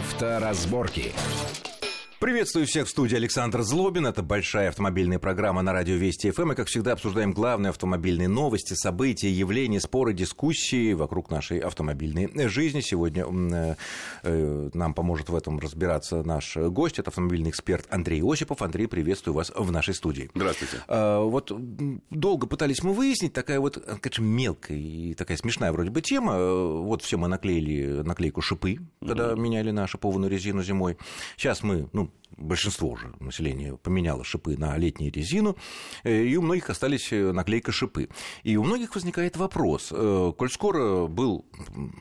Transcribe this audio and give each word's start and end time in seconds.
Авторазборки. 0.00 1.12
Приветствую 2.20 2.66
всех 2.66 2.86
в 2.86 2.90
студии 2.90 3.16
Александр 3.16 3.62
Злобин. 3.62 4.06
Это 4.06 4.22
большая 4.22 4.68
автомобильная 4.68 5.18
программа 5.18 5.62
на 5.62 5.72
радио 5.72 5.94
Вести 5.94 6.30
ФМ. 6.30 6.52
И, 6.52 6.54
как 6.54 6.68
всегда, 6.68 6.92
обсуждаем 6.92 7.32
главные 7.32 7.70
автомобильные 7.70 8.28
новости, 8.28 8.74
события, 8.74 9.30
явления, 9.30 9.80
споры, 9.80 10.12
дискуссии 10.12 10.92
вокруг 10.92 11.30
нашей 11.30 11.60
автомобильной 11.60 12.28
жизни. 12.48 12.82
Сегодня 12.82 13.24
э, 13.24 13.74
э, 14.24 14.70
нам 14.74 14.92
поможет 14.92 15.30
в 15.30 15.34
этом 15.34 15.58
разбираться 15.58 16.22
наш 16.22 16.58
гость. 16.58 16.98
Это 16.98 17.08
автомобильный 17.08 17.48
эксперт 17.48 17.86
Андрей 17.88 18.20
Осипов. 18.22 18.60
Андрей, 18.60 18.86
приветствую 18.86 19.32
вас 19.32 19.50
в 19.56 19.72
нашей 19.72 19.94
студии. 19.94 20.30
Здравствуйте. 20.34 20.76
Э, 20.88 21.22
вот 21.22 21.50
долго 22.10 22.46
пытались 22.46 22.82
мы 22.82 22.92
выяснить, 22.92 23.32
такая 23.32 23.60
вот, 23.60 23.82
конечно, 24.02 24.22
мелкая 24.22 24.76
и 24.76 25.14
такая 25.14 25.38
смешная 25.38 25.72
вроде 25.72 25.88
бы 25.88 26.02
тема. 26.02 26.38
Вот 26.82 27.00
все 27.00 27.16
мы 27.16 27.28
наклеили 27.28 28.02
наклейку 28.02 28.42
шипы, 28.42 28.76
когда 29.00 29.30
mm-hmm. 29.30 29.40
меняли 29.40 29.70
на 29.70 29.86
шипованную 29.86 30.30
резину 30.30 30.62
зимой. 30.62 30.98
Сейчас 31.38 31.62
мы, 31.62 31.88
ну, 31.94 32.09
большинство 32.36 32.90
уже 32.90 33.12
населения 33.20 33.76
поменяло 33.76 34.24
шипы 34.24 34.56
на 34.56 34.76
летнюю 34.76 35.12
резину, 35.12 35.56
э, 36.04 36.24
и 36.24 36.36
у 36.36 36.42
многих 36.42 36.70
остались 36.70 37.12
э, 37.12 37.32
наклейка 37.32 37.72
шипы. 37.72 38.08
И 38.42 38.56
у 38.56 38.64
многих 38.64 38.94
возникает 38.94 39.36
вопрос, 39.36 39.88
э, 39.92 40.32
коль 40.36 40.50
скоро 40.50 41.06
был 41.06 41.44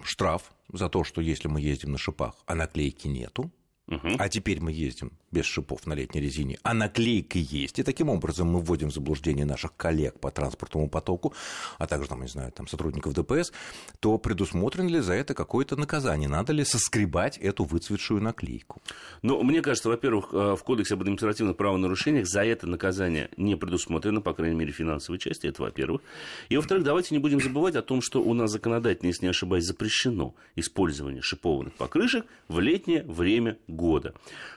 штраф 0.04 0.52
за 0.72 0.90
то, 0.90 1.04
что 1.04 1.22
если 1.22 1.48
мы 1.48 1.62
ездим 1.62 1.92
на 1.92 1.98
шипах, 1.98 2.36
а 2.46 2.56
наклейки 2.56 3.08
нету, 3.08 3.52
Угу. 3.90 4.18
А 4.20 4.30
теперь 4.30 4.60
мы 4.62 4.72
ездим 4.72 5.12
без 5.32 5.46
шипов 5.46 5.88
на 5.88 5.94
летней 5.94 6.22
резине, 6.22 6.60
а 6.62 6.76
наклейка 6.76 7.40
есть. 7.40 7.80
И 7.80 7.84
таким 7.84 8.10
образом 8.10 8.48
мы 8.48 8.60
вводим 8.60 8.90
в 8.90 8.94
заблуждение 8.94 9.46
наших 9.46 9.76
коллег 9.76 10.20
по 10.20 10.30
транспортному 10.30 10.90
потоку, 10.90 11.34
а 11.80 11.88
также, 11.88 12.08
там, 12.08 12.22
не 12.22 12.28
знаю, 12.28 12.52
там, 12.52 12.68
сотрудников 12.68 13.14
ДПС, 13.14 13.52
то 14.00 14.20
предусмотрено 14.20 14.88
ли 14.88 15.00
за 15.00 15.14
это 15.14 15.34
какое-то 15.34 15.76
наказание? 15.76 16.30
Надо 16.30 16.54
ли 16.54 16.64
соскребать 16.64 17.38
эту 17.40 17.64
выцветшую 17.64 18.22
наклейку? 18.22 18.80
Ну, 19.24 19.42
мне 19.42 19.62
кажется, 19.62 19.90
во-первых, 19.90 20.30
э, 20.34 20.56
в 20.56 20.64
Кодексе 20.64 20.94
об 20.94 21.02
административных 21.02 21.58
правонарушениях 21.58 22.28
за 22.28 22.44
это 22.44 22.68
наказание 22.68 23.30
не 23.38 23.56
предусмотрено, 23.56 24.22
по 24.22 24.34
крайней 24.34 24.56
мере, 24.56 24.72
финансовой 24.72 25.18
части, 25.18 25.48
это 25.48 25.64
во-первых. 25.64 26.04
И 26.50 26.58
во-вторых, 26.58 26.84
давайте 26.84 27.16
не 27.16 27.20
будем 27.20 27.42
забывать 27.42 27.76
о 27.76 27.82
том, 27.82 28.04
что 28.04 28.22
у 28.22 28.36
нас 28.36 28.52
законодательно, 28.52 29.08
если 29.08 29.26
не 29.26 29.30
ошибаюсь, 29.30 29.66
запрещено 29.66 30.36
использование 30.56 31.24
шипованных 31.24 31.74
покрышек 31.74 32.26
в 32.48 32.60
летнее 32.60 33.04
время 33.04 33.58
года. 33.68 33.79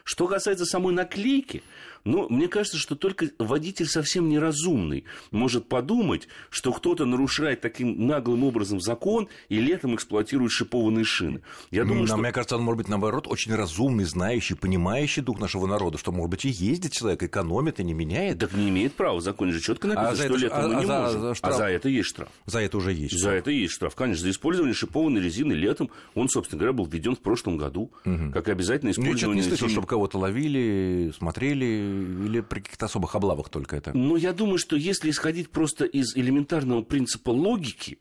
Что 0.04 0.26
касается 0.26 0.64
самой 0.66 0.92
наклейки, 0.92 1.62
ну, 2.04 2.28
мне 2.28 2.48
кажется, 2.48 2.78
что 2.78 2.96
только 2.96 3.30
водитель 3.38 3.86
совсем 3.86 4.28
неразумный 4.28 5.04
может 5.30 5.68
подумать, 5.68 6.28
что 6.50 6.72
кто-то 6.72 7.04
нарушает 7.04 7.60
таким 7.60 8.06
наглым 8.06 8.44
образом 8.44 8.80
закон 8.80 9.28
и 9.48 9.60
летом 9.60 9.94
эксплуатирует 9.94 10.50
шипованные 10.50 11.04
шины. 11.04 11.42
Я 11.70 11.84
думаю, 11.84 12.06
что... 12.06 12.16
Мне 12.16 12.32
кажется, 12.32 12.56
он 12.56 12.62
может 12.62 12.78
быть, 12.78 12.88
наоборот, 12.88 13.26
очень 13.28 13.54
разумный, 13.54 14.04
знающий, 14.04 14.54
понимающий 14.54 15.22
дух 15.22 15.38
нашего 15.38 15.66
народа, 15.66 15.98
что, 15.98 16.12
может 16.12 16.30
быть, 16.30 16.44
и 16.44 16.48
ездит 16.48 16.92
человек, 16.92 17.22
экономит 17.22 17.78
и 17.78 17.84
не 17.84 17.94
меняет. 17.94 18.38
Так 18.38 18.52
не 18.54 18.68
имеет 18.68 18.94
права, 18.94 19.18
в 19.18 19.22
законе 19.22 19.52
же 19.52 19.60
четко 19.60 19.86
написано, 19.86 20.10
а 20.10 20.16
что 20.16 20.36
летом 20.36 20.58
а, 20.58 20.68
мы 20.68 20.74
а 20.74 20.80
не 20.80 20.86
за, 20.86 21.00
можем. 21.00 21.20
За 21.20 21.34
штраф... 21.34 21.54
А 21.54 21.56
за 21.56 21.64
это 21.66 21.88
есть 21.88 22.08
штраф. 22.08 22.28
За 22.46 22.60
это 22.60 22.76
уже 22.76 22.92
есть. 22.92 23.18
За 23.18 23.30
это 23.30 23.50
есть 23.50 23.74
штраф, 23.74 23.94
конечно. 23.94 24.22
За 24.22 24.30
использование 24.30 24.74
шипованной 24.74 25.20
резины 25.20 25.52
летом, 25.52 25.90
он, 26.14 26.28
собственно 26.28 26.58
говоря, 26.58 26.72
был 26.72 26.86
введен 26.86 27.14
в 27.14 27.20
прошлом 27.20 27.56
году, 27.56 27.92
угу. 28.04 28.32
как 28.32 28.48
обязательно 28.48 28.90
использование... 28.90 29.26
Ну, 29.26 29.32
я 29.34 29.36
не 29.36 29.42
слышал, 29.42 29.68
чтобы 29.68 29.86
кого-то 29.86 30.18
ловили, 30.18 31.12
смотрели 31.16 31.91
или 31.92 32.40
при 32.40 32.60
каких-то 32.60 32.86
особых 32.86 33.14
облавах 33.14 33.48
только 33.48 33.76
это? 33.76 33.92
Ну, 33.94 34.16
я 34.16 34.32
думаю, 34.32 34.58
что 34.58 34.76
если 34.76 35.10
исходить 35.10 35.50
просто 35.50 35.84
из 35.84 36.16
элементарного 36.16 36.82
принципа 36.82 37.30
логики, 37.30 37.98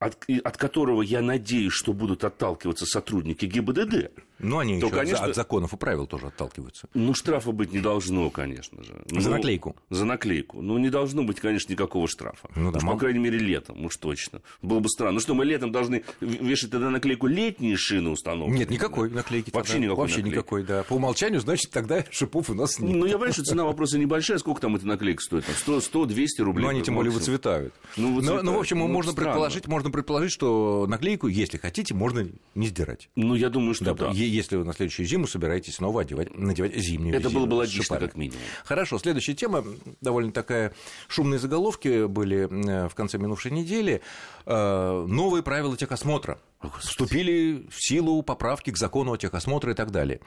от, 0.00 0.16
от 0.42 0.56
которого 0.56 1.02
я 1.02 1.20
надеюсь, 1.20 1.74
что 1.74 1.92
будут 1.92 2.24
отталкиваться 2.24 2.86
сотрудники 2.86 3.44
ГИБДД. 3.44 4.10
Ну, 4.38 4.58
они 4.58 4.80
то, 4.80 4.86
еще 4.86 4.96
конечно, 4.96 5.26
от 5.26 5.34
законов 5.34 5.74
и 5.74 5.76
правил 5.76 6.06
тоже 6.06 6.28
отталкиваются. 6.28 6.88
Ну, 6.94 7.12
штрафа 7.12 7.52
быть 7.52 7.72
не 7.72 7.80
должно, 7.80 8.30
конечно 8.30 8.82
же. 8.82 8.94
За 9.10 9.28
ну, 9.28 9.36
наклейку? 9.36 9.76
За 9.90 10.06
наклейку. 10.06 10.62
Ну, 10.62 10.78
не 10.78 10.88
должно 10.88 11.22
быть, 11.22 11.40
конечно, 11.40 11.70
никакого 11.70 12.08
штрафа. 12.08 12.48
Ну, 12.56 12.72
да, 12.72 12.78
уж, 12.78 12.82
мог... 12.82 12.94
По 12.94 13.00
крайней 13.00 13.18
мере, 13.18 13.38
летом, 13.38 13.84
уж 13.84 13.98
точно. 13.98 14.40
Было 14.62 14.80
бы 14.80 14.88
странно. 14.88 15.12
Ну 15.12 15.20
что, 15.20 15.34
мы 15.34 15.44
летом 15.44 15.72
должны 15.72 16.02
вешать 16.22 16.70
тогда 16.70 16.88
наклейку 16.88 17.26
летние 17.26 17.76
шины 17.76 18.08
установки? 18.08 18.56
Нет, 18.56 18.70
никакой 18.70 19.10
наклейки. 19.10 19.50
Вообще 19.50 19.74
тогда. 19.74 19.84
никакой 19.84 20.02
Вообще 20.02 20.16
наклейки. 20.16 20.36
никакой, 20.36 20.62
да. 20.62 20.82
По 20.84 20.94
умолчанию, 20.94 21.40
значит, 21.40 21.70
тогда 21.70 22.06
шипов 22.10 22.48
у 22.48 22.54
нас 22.54 22.78
нет. 22.78 22.96
Ну, 22.96 23.04
я 23.04 23.12
понимаю, 23.14 23.34
что 23.34 23.44
цена 23.44 23.64
вопроса 23.64 23.98
небольшая. 23.98 24.38
Сколько 24.38 24.62
там 24.62 24.76
эта 24.76 24.86
наклейка 24.86 25.22
стоит? 25.22 25.44
Там 25.44 25.54
100, 25.54 25.80
100 25.82 26.06
200 26.06 26.40
рублей? 26.40 26.62
Ну, 26.62 26.70
они 26.70 26.82
тем 26.82 26.94
более 26.94 27.12
выцветают. 27.12 27.74
Ну, 27.98 28.14
выцветают. 28.14 28.44
Но, 28.44 28.52
ну, 28.52 28.56
в 28.56 28.60
общем, 28.60 28.78
ну, 28.78 28.88
можно, 28.88 29.12
предположить, 29.12 29.66
можно 29.66 29.89
предположить, 29.92 30.32
что 30.32 30.86
наклейку, 30.88 31.26
если 31.26 31.58
хотите, 31.58 31.94
можно 31.94 32.26
не 32.54 32.68
сдирать. 32.68 33.08
Ну, 33.16 33.34
я 33.34 33.50
думаю, 33.50 33.74
что 33.74 33.86
да. 33.86 33.94
да. 33.94 34.10
Если 34.10 34.56
вы 34.56 34.64
на 34.64 34.72
следующую 34.72 35.06
зиму 35.06 35.26
собираетесь 35.26 35.76
снова 35.76 36.02
одевать, 36.02 36.36
надевать 36.36 36.76
зимнюю 36.76 37.16
Это 37.16 37.30
было 37.30 37.46
бы 37.46 37.54
логично, 37.54 37.98
как 37.98 38.16
минимум. 38.16 38.40
Хорошо, 38.64 38.98
следующая 38.98 39.34
тема, 39.34 39.64
довольно 40.00 40.32
такая 40.32 40.72
шумные 41.08 41.38
заголовки 41.38 42.06
были 42.06 42.48
э, 42.50 42.88
в 42.88 42.94
конце 42.94 43.18
минувшей 43.18 43.50
недели. 43.50 44.00
Э, 44.46 45.06
новые 45.06 45.42
правила 45.42 45.76
техосмотра 45.76 46.38
вступили 46.78 47.66
в 47.70 47.80
силу 47.80 48.22
поправки 48.22 48.70
к 48.70 48.76
закону 48.76 49.12
о 49.12 49.16
техосмотре 49.16 49.72
и 49.72 49.74
так 49.74 49.90
далее. 49.90 50.20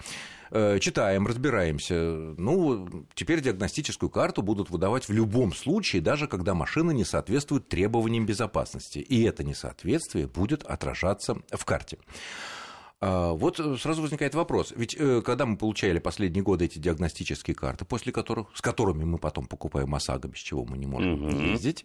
Э, 0.52 0.80
читаем, 0.80 1.28
разбираемся. 1.28 1.96
Ну, 1.96 3.06
теперь 3.14 3.42
диагностическую 3.42 4.10
карту 4.10 4.42
будут 4.42 4.70
выдавать 4.70 5.08
в 5.08 5.12
любом 5.12 5.54
случае, 5.54 6.02
даже 6.02 6.28
когда 6.28 6.54
машина 6.54 6.92
не 6.92 7.06
соответствует 7.06 7.68
требованиям 7.68 8.26
безопасности. 8.26 9.00
И 9.00 9.24
это 9.24 9.44
несоответствие 9.44 10.28
будет 10.28 10.64
отражаться 10.64 11.38
в 11.52 11.66
карте. 11.66 11.98
А, 13.06 13.34
вот 13.34 13.60
э, 13.60 13.76
сразу 13.78 14.02
возникает 14.02 14.34
вопрос. 14.34 14.72
Ведь 14.78 14.96
э, 14.98 15.22
когда 15.26 15.46
мы 15.46 15.58
получали 15.58 16.00
последние 16.00 16.42
годы 16.42 16.66
эти 16.66 16.80
диагностические 16.80 17.54
карты, 17.54 17.84
после 17.84 18.14
которых, 18.14 18.48
с 18.54 18.62
которыми 18.62 19.04
мы 19.04 19.18
потом 19.18 19.46
покупаем 19.46 19.94
ОСАГО, 19.94 20.30
без 20.30 20.40
чего 20.40 20.64
мы 20.64 20.78
не 20.78 20.86
можем 20.86 21.26
угу. 21.26 21.36
ездить, 21.36 21.84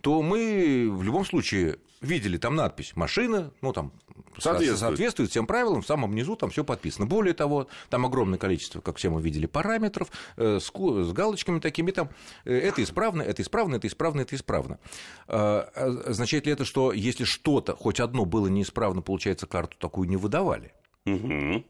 то 0.00 0.22
мы 0.22 0.88
в 0.90 1.02
любом 1.02 1.26
случае 1.26 1.76
видели 2.00 2.36
там 2.36 2.54
надпись 2.54 2.92
«машина», 2.96 3.50
ну, 3.60 3.72
там, 3.72 3.92
соответствует. 4.38 4.78
соответствует 4.78 5.30
всем 5.30 5.46
правилам, 5.46 5.82
в 5.82 5.86
самом 5.86 6.14
низу 6.14 6.36
там 6.36 6.50
все 6.50 6.64
подписано. 6.64 7.06
Более 7.06 7.34
того, 7.34 7.66
там 7.90 8.06
огромное 8.06 8.38
количество, 8.38 8.80
как 8.80 8.96
все 8.96 9.10
мы 9.10 9.20
видели, 9.20 9.46
параметров 9.46 10.08
э, 10.36 10.60
с, 10.60 10.70
галочками 11.12 11.60
такими, 11.60 11.90
там, 11.90 12.10
это 12.44 12.82
исправно, 12.82 13.22
это 13.22 13.42
исправно, 13.42 13.76
это 13.76 13.86
исправно, 13.86 14.20
это 14.20 14.36
исправно. 14.36 14.78
А, 15.26 15.68
а 15.74 16.10
означает 16.10 16.46
ли 16.46 16.52
это, 16.52 16.64
что 16.64 16.92
если 16.92 17.24
что-то, 17.24 17.74
хоть 17.76 18.00
одно 18.00 18.24
было 18.24 18.46
неисправно, 18.46 19.02
получается, 19.02 19.46
карту 19.46 19.76
такую 19.78 20.08
не 20.08 20.16
выдавали? 20.54 20.72
Угу. 21.06 21.64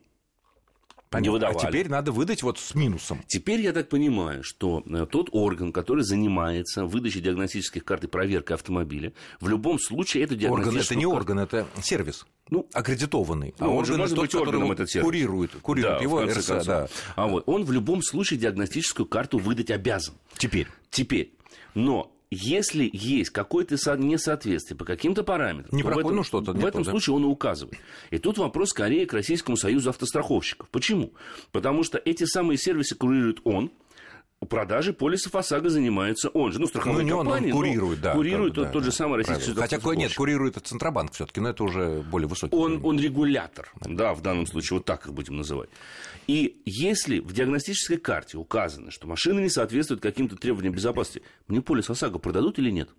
Не 1.21 1.29
выдавали. 1.29 1.57
А 1.57 1.69
теперь 1.69 1.89
надо 1.89 2.11
выдать 2.11 2.43
вот 2.43 2.59
с 2.59 2.75
минусом. 2.75 3.23
Теперь 3.29 3.61
я 3.61 3.73
так 3.73 3.89
понимаю, 3.89 4.43
что 4.43 4.83
э, 4.85 5.07
тот 5.09 5.29
орган, 5.31 5.73
который 5.73 6.03
занимается 6.03 6.87
выдачей 6.87 7.21
диагностических 7.21 7.85
карт 7.85 8.03
и 8.03 8.07
проверкой 8.09 8.57
автомобиля, 8.57 9.13
в 9.41 9.47
любом 9.49 9.79
случае 9.79 10.25
эту 10.25 10.35
диагностическую 10.35 10.73
Орган 10.73 10.81
это 10.81 10.95
не 10.97 11.07
орган, 11.07 11.39
это 11.39 11.67
сервис. 11.83 12.27
Ну, 12.51 12.69
аккредитованный. 12.73 13.55
Ну, 13.61 13.67
а 13.67 13.69
он 13.69 13.85
же 13.85 13.97
может 13.97 14.17
тот, 14.17 14.25
быть 14.25 14.35
органом 14.35 14.73
этот 14.73 14.91
сервис. 14.91 15.07
Курирует, 15.07 15.53
курирует 15.63 15.99
да, 15.99 16.03
его 16.03 16.25
РСА, 16.25 16.65
да. 16.65 16.89
А 17.15 17.29
вот 17.29 17.45
он 17.47 17.65
в 17.65 17.71
любом 17.71 18.03
случае 18.03 18.41
диагностическую 18.41 19.07
карту 19.07 19.39
выдать 19.39 19.71
обязан. 19.71 20.15
Теперь. 20.37 20.67
Теперь. 20.91 21.33
Но 21.75 22.14
если 22.35 22.91
есть 22.93 23.31
какое-то 23.31 23.77
несоответствие 23.97 24.77
по 24.77 24.85
каким-то 24.85 25.23
параметрам, 25.25 25.77
не 25.77 25.83
то 25.83 25.89
в 25.89 25.99
этом, 25.99 26.17
ну, 26.17 26.23
что-то 26.23 26.53
в 26.53 26.65
этом 26.65 26.83
да? 26.83 26.91
случае 26.91 27.17
он 27.17 27.25
и 27.25 27.27
указывает. 27.27 27.79
И 28.11 28.19
тут 28.19 28.39
вопрос 28.39 28.71
скорее 28.71 29.07
к 29.07 29.13
Российскому 29.13 29.57
союзу 29.57 29.91
автостраховщиков. 29.91 30.69
Почему? 30.71 31.13
Потому 31.53 31.83
что 31.83 31.99
эти 31.99 32.25
самые 32.25 32.59
сервисы 32.59 32.95
курирует 32.95 33.41
он, 33.45 33.71
продажи 34.45 34.93
полисов 34.93 35.35
ОСАГО 35.35 35.71
занимается 35.71 36.29
он 36.31 36.53
же. 36.53 36.61
Ну, 36.61 36.67
страховой 36.67 37.03
ну, 37.03 37.09
не 37.09 37.11
компании, 37.11 37.53
он, 37.53 37.59
он 37.59 37.65
курирует, 37.65 38.01
да. 38.01 38.13
Курирует 38.15 38.55
тот, 38.55 38.67
да, 38.67 38.71
тот 38.73 38.85
же 38.85 38.93
самый 38.93 39.19
Российский 39.19 39.55
Хотя, 39.55 39.79
нет, 39.95 40.15
курирует 40.15 40.57
Центробанк 40.57 41.13
все 41.13 41.27
таки 41.27 41.41
но 41.41 41.51
это 41.51 41.65
уже 41.65 42.03
более 42.11 42.29
высокий. 42.29 42.55
Он, 42.55 42.81
он 42.85 42.99
регулятор, 42.99 43.73
да, 43.81 44.15
в 44.15 44.23
данном 44.23 44.47
случае, 44.47 44.79
вот 44.79 44.87
так 44.87 45.07
их 45.07 45.13
будем 45.13 45.37
называть. 45.37 45.69
И 46.27 46.63
если 46.65 47.21
в 47.21 47.33
диагностической 47.33 47.99
карте 47.99 48.39
указано, 48.39 48.91
что 48.91 49.07
машина 49.07 49.41
не 49.41 49.51
соответствует 49.51 50.01
каким-то 50.01 50.37
требованиям 50.37 50.75
безопасности, 50.75 51.23
мне 51.49 51.61
полис 51.61 51.91
ОСАГО 51.91 52.19
продадут 52.19 52.59
или 52.59 52.71
нет? 52.71 52.91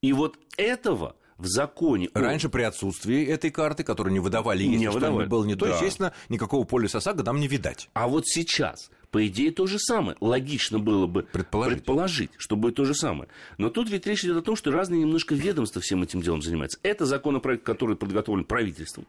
И 0.00 0.12
вот 0.12 0.38
этого 0.56 1.16
в 1.38 1.46
законе... 1.46 2.08
Раньше 2.14 2.48
при 2.48 2.62
отсутствии 2.62 3.24
этой 3.26 3.50
карты, 3.50 3.84
которую 3.84 4.12
не 4.12 4.20
выдавали, 4.20 4.62
если 4.62 4.76
не 4.76 4.90
выдавали. 4.90 5.26
было 5.26 5.44
не 5.44 5.54
то, 5.54 5.66
да. 5.66 5.74
естественно, 5.74 6.12
никакого 6.28 6.64
полиса 6.64 6.98
ОСАГО 6.98 7.22
нам 7.22 7.40
не 7.40 7.48
видать. 7.48 7.88
А 7.94 8.08
вот 8.08 8.26
сейчас, 8.26 8.90
по 9.10 9.26
идее, 9.26 9.50
то 9.50 9.66
же 9.66 9.78
самое. 9.78 10.16
Логично 10.20 10.78
было 10.78 11.06
бы 11.06 11.22
предположить, 11.22 11.78
предположить 11.78 12.30
что 12.38 12.56
будет 12.56 12.76
то 12.76 12.84
же 12.84 12.94
самое. 12.94 13.28
Но 13.58 13.70
тут 13.70 13.90
ведь 13.90 14.06
речь 14.06 14.24
идет 14.24 14.38
о 14.38 14.42
том, 14.42 14.56
что 14.56 14.70
разные 14.70 15.00
немножко 15.00 15.34
ведомства 15.34 15.80
всем 15.82 16.02
этим 16.02 16.22
делом 16.22 16.42
занимаются. 16.42 16.78
Это 16.82 17.06
законопроект, 17.06 17.64
который 17.64 17.96
подготовлен 17.96 18.44
правительством. 18.44 19.06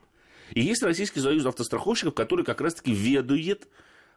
И 0.53 0.61
есть 0.61 0.83
Российский 0.83 1.19
союз 1.19 1.45
автостраховщиков, 1.45 2.13
который 2.13 2.45
как 2.45 2.61
раз-таки 2.61 2.93
ведует 2.93 3.67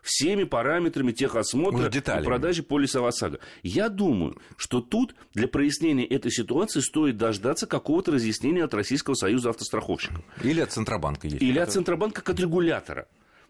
всеми 0.02 0.44
параметрами 0.44 1.12
техосмотра 1.12 1.88
и 1.88 2.24
продажи 2.24 2.62
полиса 2.62 3.06
ОСАГО. 3.06 3.38
Я 3.62 3.88
думаю, 3.88 4.40
что 4.56 4.80
тут 4.80 5.14
для 5.34 5.48
прояснения 5.48 6.06
этой 6.06 6.30
ситуации 6.30 6.80
стоит 6.80 7.16
дождаться 7.16 7.66
какого-то 7.66 8.12
разъяснения 8.12 8.64
от 8.64 8.74
Российского 8.74 9.14
союза 9.14 9.50
автостраховщиков. 9.50 10.22
Или 10.42 10.60
от 10.60 10.72
Центробанка. 10.72 11.28
Или 11.28 11.52
это. 11.52 11.62
от 11.62 11.72
Центробанка 11.72 12.22
как 12.22 12.34
от 12.34 12.40
регулятора. 12.40 13.06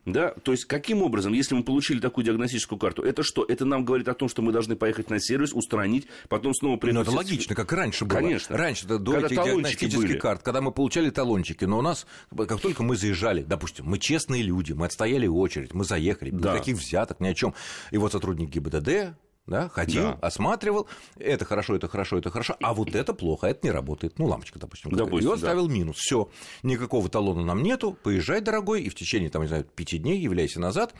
Да? 0.06 0.30
То 0.42 0.52
есть, 0.52 0.64
каким 0.64 1.02
образом, 1.02 1.32
если 1.32 1.54
мы 1.54 1.62
получили 1.62 2.00
такую 2.00 2.24
диагностическую 2.24 2.78
карту, 2.78 3.02
это 3.02 3.22
что? 3.22 3.44
Это 3.44 3.64
нам 3.64 3.84
говорит 3.84 4.08
о 4.08 4.14
том, 4.14 4.28
что 4.28 4.42
мы 4.42 4.52
должны 4.52 4.76
поехать 4.76 5.10
на 5.10 5.20
сервис, 5.20 5.52
устранить, 5.52 6.06
потом 6.28 6.54
снова 6.54 6.76
приехать. 6.76 7.06
Ну, 7.06 7.12
это 7.12 7.16
логично, 7.16 7.54
как 7.54 7.72
раньше 7.72 8.04
было. 8.04 8.18
Конечно. 8.18 8.56
Раньше, 8.56 8.86
до 8.86 8.98
когда 8.98 9.26
этих 9.26 9.36
диагностических 9.36 9.98
были. 9.98 10.18
карт, 10.18 10.42
когда 10.42 10.60
мы 10.60 10.72
получали 10.72 11.10
талончики, 11.10 11.64
но 11.64 11.78
у 11.78 11.82
нас, 11.82 12.06
как 12.36 12.60
только 12.60 12.82
мы 12.82 12.96
заезжали, 12.96 13.42
допустим, 13.42 13.86
мы 13.86 13.98
честные 13.98 14.42
люди, 14.42 14.72
мы 14.72 14.86
отстояли 14.86 15.26
очередь, 15.26 15.74
мы 15.74 15.84
заехали, 15.84 16.30
да. 16.30 16.54
никаких 16.54 16.76
взяток, 16.76 17.20
ни 17.20 17.28
о 17.28 17.34
чем. 17.34 17.54
И 17.90 17.98
вот 17.98 18.12
сотрудник 18.12 18.50
ГИБДД 18.50 19.14
да, 19.46 19.68
ходил, 19.68 20.02
да. 20.02 20.18
осматривал, 20.20 20.86
это 21.16 21.44
хорошо, 21.44 21.76
это 21.76 21.88
хорошо, 21.88 22.18
это 22.18 22.30
хорошо, 22.30 22.56
а 22.60 22.72
вот 22.74 22.94
это 22.94 23.14
плохо, 23.14 23.48
это 23.48 23.66
не 23.66 23.70
работает. 23.70 24.18
Ну, 24.18 24.26
лампочка, 24.26 24.58
допустим. 24.58 24.90
допустим 24.90 25.28
и 25.28 25.32
он 25.32 25.40
да. 25.40 25.46
ставил 25.46 25.68
минус. 25.68 25.96
Все, 25.96 26.28
никакого 26.62 27.08
талона 27.08 27.44
нам 27.44 27.62
нету, 27.62 27.96
поезжай, 28.02 28.40
дорогой, 28.40 28.82
и 28.82 28.88
в 28.88 28.94
течение, 28.94 29.30
там, 29.30 29.42
не 29.42 29.48
знаю, 29.48 29.64
пяти 29.64 29.98
дней 29.98 30.18
являйся 30.20 30.60
назад, 30.60 30.94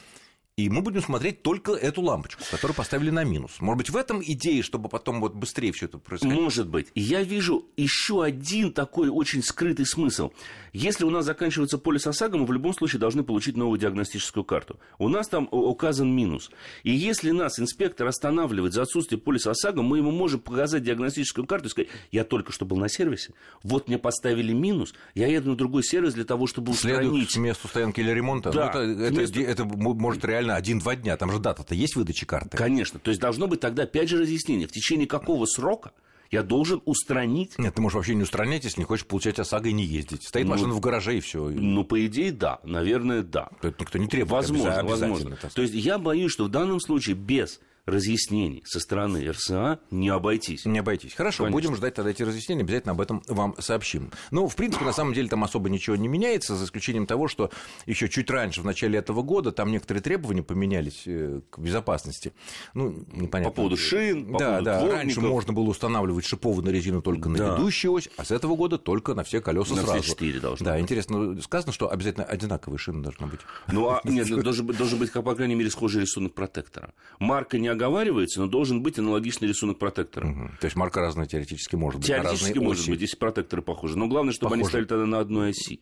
и 0.56 0.68
мы 0.68 0.82
будем 0.82 1.00
смотреть 1.00 1.42
только 1.42 1.72
эту 1.72 2.02
лампочку, 2.02 2.42
которую 2.50 2.76
поставили 2.76 3.10
на 3.10 3.24
минус. 3.24 3.60
Может 3.60 3.78
быть, 3.78 3.90
в 3.90 3.96
этом 3.96 4.22
идея, 4.22 4.62
чтобы 4.62 4.90
потом 4.90 5.20
вот 5.20 5.34
быстрее 5.34 5.72
все 5.72 5.86
это 5.86 5.96
происходило? 5.96 6.38
Может 6.38 6.68
быть. 6.68 6.88
Я 6.94 7.22
вижу 7.22 7.66
еще 7.78 8.22
один 8.22 8.72
такой 8.72 9.08
очень 9.08 9.42
скрытый 9.42 9.86
смысл. 9.86 10.32
Если 10.74 11.04
у 11.04 11.10
нас 11.10 11.24
заканчивается 11.24 11.78
полис 11.78 12.06
ОСАГО, 12.06 12.36
мы 12.36 12.46
в 12.46 12.52
любом 12.52 12.74
случае 12.74 13.00
должны 13.00 13.22
получить 13.22 13.56
новую 13.56 13.78
диагностическую 13.78 14.44
карту. 14.44 14.78
У 14.98 15.08
нас 15.08 15.28
там 15.28 15.48
указан 15.50 16.14
минус. 16.14 16.50
И 16.82 16.90
если 16.90 17.30
нас 17.30 17.58
инспектор 17.58 18.06
останавливает 18.06 18.74
за 18.74 18.82
отсутствие 18.82 19.18
полиса 19.18 19.52
ОСАГО, 19.52 19.80
мы 19.80 19.98
ему 19.98 20.10
можем 20.10 20.40
показать 20.40 20.82
диагностическую 20.82 21.46
карту 21.46 21.68
и 21.68 21.70
сказать, 21.70 21.88
я 22.12 22.24
только 22.24 22.52
что 22.52 22.66
был 22.66 22.76
на 22.76 22.88
сервисе, 22.88 23.32
вот 23.62 23.88
мне 23.88 23.98
поставили 23.98 24.52
минус, 24.52 24.92
я 25.14 25.26
еду 25.26 25.50
на 25.50 25.56
другой 25.56 25.84
сервис 25.84 26.12
для 26.12 26.24
того, 26.24 26.46
чтобы 26.46 26.72
устранить. 26.72 27.00
Следует 27.00 27.30
к 27.30 27.36
месту 27.36 27.68
стоянки 27.68 28.00
или 28.00 28.10
ремонта? 28.10 28.50
Да, 28.50 28.72
ну, 28.74 28.80
это, 28.80 29.02
это, 29.04 29.20
месту... 29.20 29.40
это 29.40 29.64
может 29.64 30.24
реально 30.24 30.39
один-два 30.48 30.96
дня, 30.96 31.16
там 31.16 31.30
же 31.30 31.38
дата-то 31.38 31.74
есть 31.74 31.96
выдачи 31.96 32.26
карты? 32.26 32.56
Конечно, 32.56 32.98
то 32.98 33.10
есть 33.10 33.20
должно 33.20 33.46
быть 33.46 33.60
тогда 33.60 33.84
опять 33.84 34.08
же 34.08 34.18
разъяснение, 34.18 34.66
в 34.66 34.72
течение 34.72 35.06
какого 35.06 35.46
срока 35.46 35.92
я 36.30 36.42
должен 36.42 36.80
устранить. 36.84 37.58
Нет, 37.58 37.74
ты 37.74 37.82
можешь 37.82 37.96
вообще 37.96 38.14
не 38.14 38.22
устранять, 38.22 38.64
если 38.64 38.80
не 38.80 38.84
хочешь 38.84 39.06
получать 39.06 39.38
ОСАГО 39.38 39.68
и 39.68 39.72
не 39.72 39.84
ездить. 39.84 40.22
Стоит 40.22 40.46
ну, 40.46 40.52
машина 40.52 40.72
в 40.74 40.80
гараже 40.80 41.18
и 41.18 41.20
все. 41.20 41.48
Ну, 41.48 41.84
по 41.84 42.06
идее, 42.06 42.30
да. 42.30 42.60
Наверное, 42.62 43.22
да. 43.22 43.48
Это 43.62 43.74
никто 43.80 43.98
не 43.98 44.06
требует. 44.06 44.30
Возможно, 44.30 44.84
возможно. 44.84 45.36
То 45.36 45.62
есть 45.62 45.74
я 45.74 45.98
боюсь, 45.98 46.30
что 46.30 46.44
в 46.44 46.48
данном 46.48 46.80
случае 46.80 47.16
без 47.16 47.60
разъяснений 47.86 48.62
со 48.66 48.80
стороны 48.80 49.30
РСА 49.30 49.80
не 49.90 50.08
обойтись. 50.08 50.64
Не 50.64 50.78
обойтись. 50.78 51.14
Хорошо, 51.14 51.44
Конечно. 51.44 51.60
будем 51.60 51.76
ждать 51.76 51.94
тогда 51.94 52.10
эти 52.10 52.22
разъяснения, 52.22 52.62
обязательно 52.62 52.92
об 52.92 53.00
этом 53.00 53.22
вам 53.26 53.54
сообщим. 53.58 54.10
Ну, 54.30 54.48
в 54.48 54.56
принципе, 54.56 54.84
на 54.84 54.92
самом 54.92 55.14
деле 55.14 55.28
там 55.28 55.44
особо 55.44 55.68
ничего 55.68 55.96
не 55.96 56.08
меняется, 56.08 56.56
за 56.56 56.64
исключением 56.64 57.06
того, 57.06 57.28
что 57.28 57.50
еще 57.86 58.08
чуть 58.08 58.30
раньше, 58.30 58.62
в 58.62 58.64
начале 58.64 58.98
этого 58.98 59.22
года, 59.22 59.52
там 59.52 59.70
некоторые 59.70 60.02
требования 60.02 60.42
поменялись 60.42 61.02
э, 61.06 61.40
к 61.50 61.58
безопасности. 61.58 62.32
Ну, 62.74 63.04
непонятно. 63.12 63.50
По 63.50 63.56
поводу 63.56 63.76
шин, 63.76 64.32
по 64.32 64.38
да, 64.38 64.46
поводу 64.46 64.64
да. 64.64 64.78
дворников. 64.78 65.00
Раньше 65.00 65.20
можно 65.20 65.52
было 65.52 65.68
устанавливать 65.70 66.24
шипованную 66.24 66.74
резину 66.74 67.02
только 67.02 67.28
на 67.28 67.38
да. 67.38 67.54
ведущую 67.54 67.92
ось, 67.92 68.08
а 68.16 68.24
с 68.24 68.30
этого 68.30 68.56
года 68.56 68.78
только 68.78 69.14
на 69.14 69.24
все 69.24 69.40
колеса 69.40 69.74
на 69.74 69.82
сразу. 69.82 70.02
Все 70.02 70.12
четыре 70.12 70.40
должно 70.40 70.64
Да, 70.64 70.72
быть. 70.72 70.82
интересно, 70.82 71.40
сказано, 71.40 71.72
что 71.72 71.90
обязательно 71.90 72.24
одинаковые 72.24 72.78
шины 72.78 73.02
должны 73.02 73.26
быть. 73.26 73.40
Ну, 73.68 73.88
а 73.88 74.00
нет, 74.04 74.28
должен 74.28 74.66
быть, 74.66 74.76
должен 74.76 74.98
быть, 74.98 75.12
по 75.12 75.34
крайней 75.34 75.54
мере, 75.54 75.70
схожий 75.70 76.02
рисунок 76.02 76.34
протектора. 76.34 76.92
Марка 77.18 77.58
не 77.58 77.68
оговаривается, 77.70 78.40
но 78.40 78.46
должен 78.46 78.82
быть 78.82 78.98
аналогичный 78.98 79.48
рисунок 79.48 79.78
протектора. 79.78 80.28
Угу. 80.28 80.50
То 80.60 80.64
есть 80.66 80.76
марка 80.76 81.00
разная 81.00 81.26
теоретически 81.26 81.76
может 81.76 82.00
быть. 82.00 82.08
Теоретически 82.08 82.58
может 82.58 82.82
оси. 82.82 82.90
быть, 82.90 83.00
если 83.00 83.16
протекторы 83.16 83.62
похожи. 83.62 83.96
Но 83.96 84.06
главное, 84.08 84.32
чтобы 84.32 84.50
похожи. 84.50 84.60
они 84.60 84.68
стояли 84.68 84.86
тогда 84.86 85.06
на 85.06 85.20
одной 85.20 85.50
оси. 85.50 85.80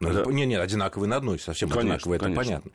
Ну, 0.00 0.12
да. 0.12 0.24
Не, 0.30 0.46
не, 0.46 0.56
одинаковые 0.56 1.08
на 1.08 1.16
одной, 1.16 1.38
совсем 1.38 1.68
конечно, 1.68 1.94
одинаковые, 1.94 2.16
это 2.16 2.24
конечно. 2.24 2.44
понятно. 2.44 2.70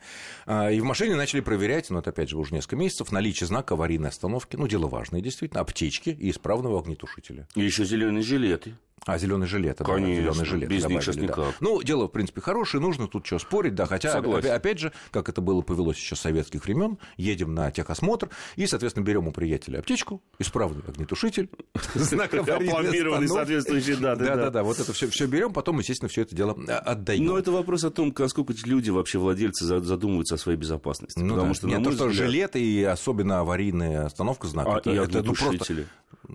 А, 0.46 0.70
и 0.70 0.80
в 0.80 0.84
машине 0.84 1.16
начали 1.16 1.40
проверять, 1.40 1.90
ну, 1.90 1.98
это 1.98 2.10
опять 2.10 2.30
же 2.30 2.38
уже 2.38 2.54
несколько 2.54 2.76
месяцев, 2.76 3.12
наличие 3.12 3.46
знака 3.46 3.74
аварийной 3.74 4.08
остановки, 4.08 4.56
ну, 4.56 4.66
дело 4.66 4.88
важное, 4.88 5.20
действительно, 5.20 5.60
аптечки 5.60 6.10
и 6.10 6.30
исправного 6.30 6.78
огнетушителя. 6.78 7.46
И 7.54 7.62
еще 7.62 7.84
зеленые 7.84 8.22
жилеты. 8.22 8.74
А, 9.06 9.18
зеленый 9.18 9.46
жилет. 9.46 9.78
Конечно, 9.78 10.14
зеленый 10.14 10.44
жилет 10.44 10.68
без 10.68 10.86
них 10.86 11.02
сейчас 11.02 11.16
никак. 11.16 11.36
Да. 11.36 11.54
Ну, 11.60 11.82
дело, 11.82 12.06
в 12.06 12.12
принципе, 12.12 12.40
хорошее, 12.40 12.82
нужно 12.82 13.08
тут 13.08 13.26
что 13.26 13.38
спорить, 13.38 13.74
да, 13.74 13.86
хотя, 13.86 14.12
Согласен. 14.12 14.50
опять 14.50 14.78
же, 14.78 14.92
как 15.10 15.28
это 15.28 15.40
было, 15.40 15.62
повелось 15.62 15.96
еще 15.96 16.16
с 16.16 16.20
советских 16.20 16.64
времен, 16.64 16.98
едем 17.16 17.54
на 17.54 17.70
техосмотр 17.70 18.28
и, 18.56 18.66
соответственно, 18.66 19.04
берем 19.04 19.26
у 19.28 19.32
приятеля 19.32 19.78
аптечку, 19.78 20.22
исправный 20.38 20.82
огнетушитель, 20.86 21.48
знак 21.94 22.34
аварийный 22.34 23.28
соответствующий 23.28 23.96
даты. 23.96 24.24
Да-да-да, 24.24 24.62
вот 24.62 24.78
это 24.78 24.92
все 24.92 25.26
берем, 25.26 25.52
потом, 25.52 25.78
естественно, 25.78 26.08
все 26.08 26.22
это 26.22 26.34
дело 26.34 26.56
а, 26.68 26.78
отдаем. 26.78 27.24
Но 27.24 27.38
это 27.38 27.52
вопрос 27.52 27.84
о 27.84 27.90
том, 27.90 28.14
сколько 28.28 28.52
люди 28.64 28.90
вообще 28.90 29.18
владельцы 29.18 29.64
задумываются 29.64 30.34
о 30.34 30.38
своей 30.38 30.58
безопасности. 30.58 31.18
Ну, 31.20 31.34
потому 31.34 31.54
что, 31.54 32.10
жилет 32.10 32.56
и 32.56 32.82
особенно 32.84 33.40
аварийная 33.40 34.06
остановка 34.06 34.46
знака, 34.46 34.78
это, 34.78 34.90
это 34.90 35.22
ну, 35.22 35.34
просто 35.34 35.86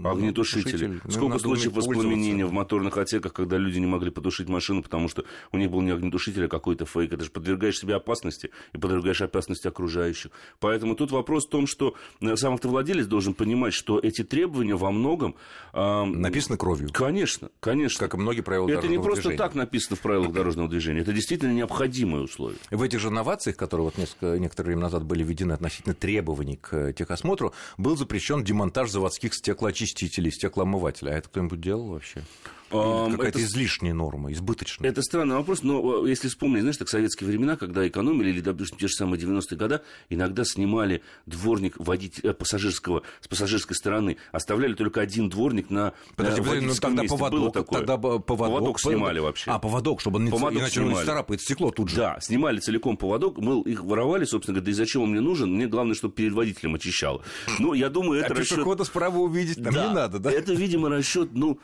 огнетушители. 0.04 1.00
Ну, 1.04 1.12
Сколько 1.12 1.40
случаев 1.40 1.74
воспламенения 1.74 2.46
в 2.46 2.52
моторных 2.52 2.98
отсеках, 2.98 3.34
когда 3.34 3.58
люди 3.58 3.80
не 3.80 3.86
могли 3.86 4.12
потушить 4.12 4.50
машину, 4.50 4.84
потому 4.84 5.08
что 5.08 5.24
у 5.52 5.58
них 5.58 5.70
был 5.72 5.82
не 5.82 5.92
огнетушитель, 5.92 6.46
а 6.46 6.48
какой-то 6.48 6.86
фейк. 6.86 7.14
Это 7.14 7.24
же 7.24 7.32
подвергаешь 7.32 7.78
себе 7.78 7.96
опасности 7.96 8.52
и 8.74 8.78
подвергаешь 8.78 9.22
опасности 9.22 9.68
окружающих. 9.68 10.32
Поэтому 10.60 10.96
тут 10.96 11.12
вопрос 11.12 11.46
в 11.46 11.50
том, 11.50 11.68
что 11.68 11.96
э, 12.22 12.36
сам 12.36 12.54
автовладелец 12.54 13.06
должен 13.06 13.34
понимать, 13.34 13.74
что 13.74 14.00
эти 14.00 14.24
требования 14.24 14.76
во 14.76 14.92
многом... 14.92 15.36
Э, 15.74 16.04
Написаны 16.04 16.58
кровью. 16.58 16.90
Конечно, 16.92 17.50
конечно. 17.60 18.00
Как 18.00 18.14
и 18.14 18.18
многие 18.18 18.42
правила 18.42 18.70
Это 18.70 18.88
не 18.88 18.98
просто 18.98 19.24
движения. 19.24 19.38
так 19.38 19.56
написано 19.56 19.96
в 19.96 20.02
правилах 20.02 20.32
дорожного 20.32 20.70
движения. 20.70 21.02
Это 21.02 21.14
действительно 21.14 21.54
необходимое 21.54 22.22
условие. 22.22 22.60
В 22.72 22.82
этих 22.82 23.00
же 23.00 23.10
новациях, 23.10 23.56
которые 23.56 23.86
вот 23.86 23.98
несколько, 23.98 24.38
некоторое 24.38 24.70
время 24.70 24.84
назад 24.84 25.04
были 25.04 25.24
введены 25.24 25.54
относительно 25.54 25.96
требований 25.96 26.58
к 26.58 26.94
техосмотру, 26.94 27.54
был 27.78 27.98
запрещен 27.98 28.44
демонтаж 28.44 28.90
заводских 28.90 29.34
стеклоочистителей, 29.66 30.32
стеклоомывателей. 30.32 31.14
А 31.14 31.18
это 31.18 31.30
кто-нибудь 31.30 31.62
делал 31.62 31.88
вообще? 31.90 32.22
Какая-то 32.70 33.40
это... 33.40 33.44
излишняя 33.44 33.94
норма, 33.94 34.32
избыточная. 34.34 34.90
Это 34.90 35.02
странный 35.02 35.36
вопрос, 35.36 35.64
но 35.64 36.06
э, 36.06 36.10
если 36.10 36.28
вспомнить, 36.28 36.62
знаешь, 36.62 36.78
так 36.78 36.90
советские 36.90 37.28
времена, 37.28 37.56
когда 37.56 37.88
экономили, 37.88 38.30
или, 38.30 38.42
допустим, 38.42 38.78
те 38.78 38.88
же 38.88 38.94
самые 38.94 39.22
90-е 39.22 39.58
годы, 39.58 39.82
иногда 40.10 40.44
снимали 40.46 41.02
дворник 41.26 41.76
водителя, 41.78 42.32
э, 42.32 42.34
пассажирского, 42.34 43.04
с 43.22 43.28
пассажирской 43.28 43.76
стороны, 43.76 44.18
оставляли 44.32 44.74
только 44.74 45.02
один 45.02 45.30
дворник 45.30 45.70
на 45.70 45.94
Подожди, 46.16 46.42
подожди 46.42 46.66
ну, 46.66 46.74
тогда 46.74 47.02
месте. 47.04 47.18
поводок, 47.18 47.40
Было 47.40 47.52
такое? 47.52 47.80
тогда 47.80 47.98
поводок, 47.98 48.26
поводок 48.26 48.80
снимали 48.80 49.20
вообще. 49.20 49.52
А, 49.52 49.60
поводок, 49.60 50.02
чтобы 50.02 50.18
он 50.18 50.26
не 50.26 50.32
поводок 50.32 50.60
иначе 50.60 50.74
снимали. 50.74 50.94
он 50.94 51.00
не 51.00 51.06
царапает 51.06 51.42
стекло 51.42 51.72
тут 51.72 51.90
же. 51.90 51.98
Да, 51.98 52.18
снимали 52.20 52.60
целиком 52.60 52.98
поводок, 52.98 53.38
мы 53.38 53.62
их 53.62 53.84
воровали, 53.84 54.26
собственно 54.26 54.56
говоря, 54.56 54.66
да 54.66 54.72
и 54.72 54.74
зачем 54.74 55.04
он 55.04 55.12
мне 55.12 55.22
нужен? 55.22 55.54
Мне 55.54 55.68
главное, 55.68 55.96
чтобы 55.96 56.16
перед 56.16 56.34
водителем 56.34 56.76
очищало. 56.76 57.22
Ну, 57.60 57.74
я 57.74 57.90
думаю, 57.90 58.22
это 58.22 58.34
а 58.34 58.38
расчет... 58.38 58.58
пешехода 58.58 58.84
справа 58.84 59.18
увидеть 59.18 59.58
нам 59.58 59.74
да, 59.74 59.88
не 59.88 59.94
надо, 59.94 60.20
да? 60.20 60.32
Это, 60.32 60.54
видимо, 60.54 60.90
расчет, 60.90 61.30
ну, 61.34 61.60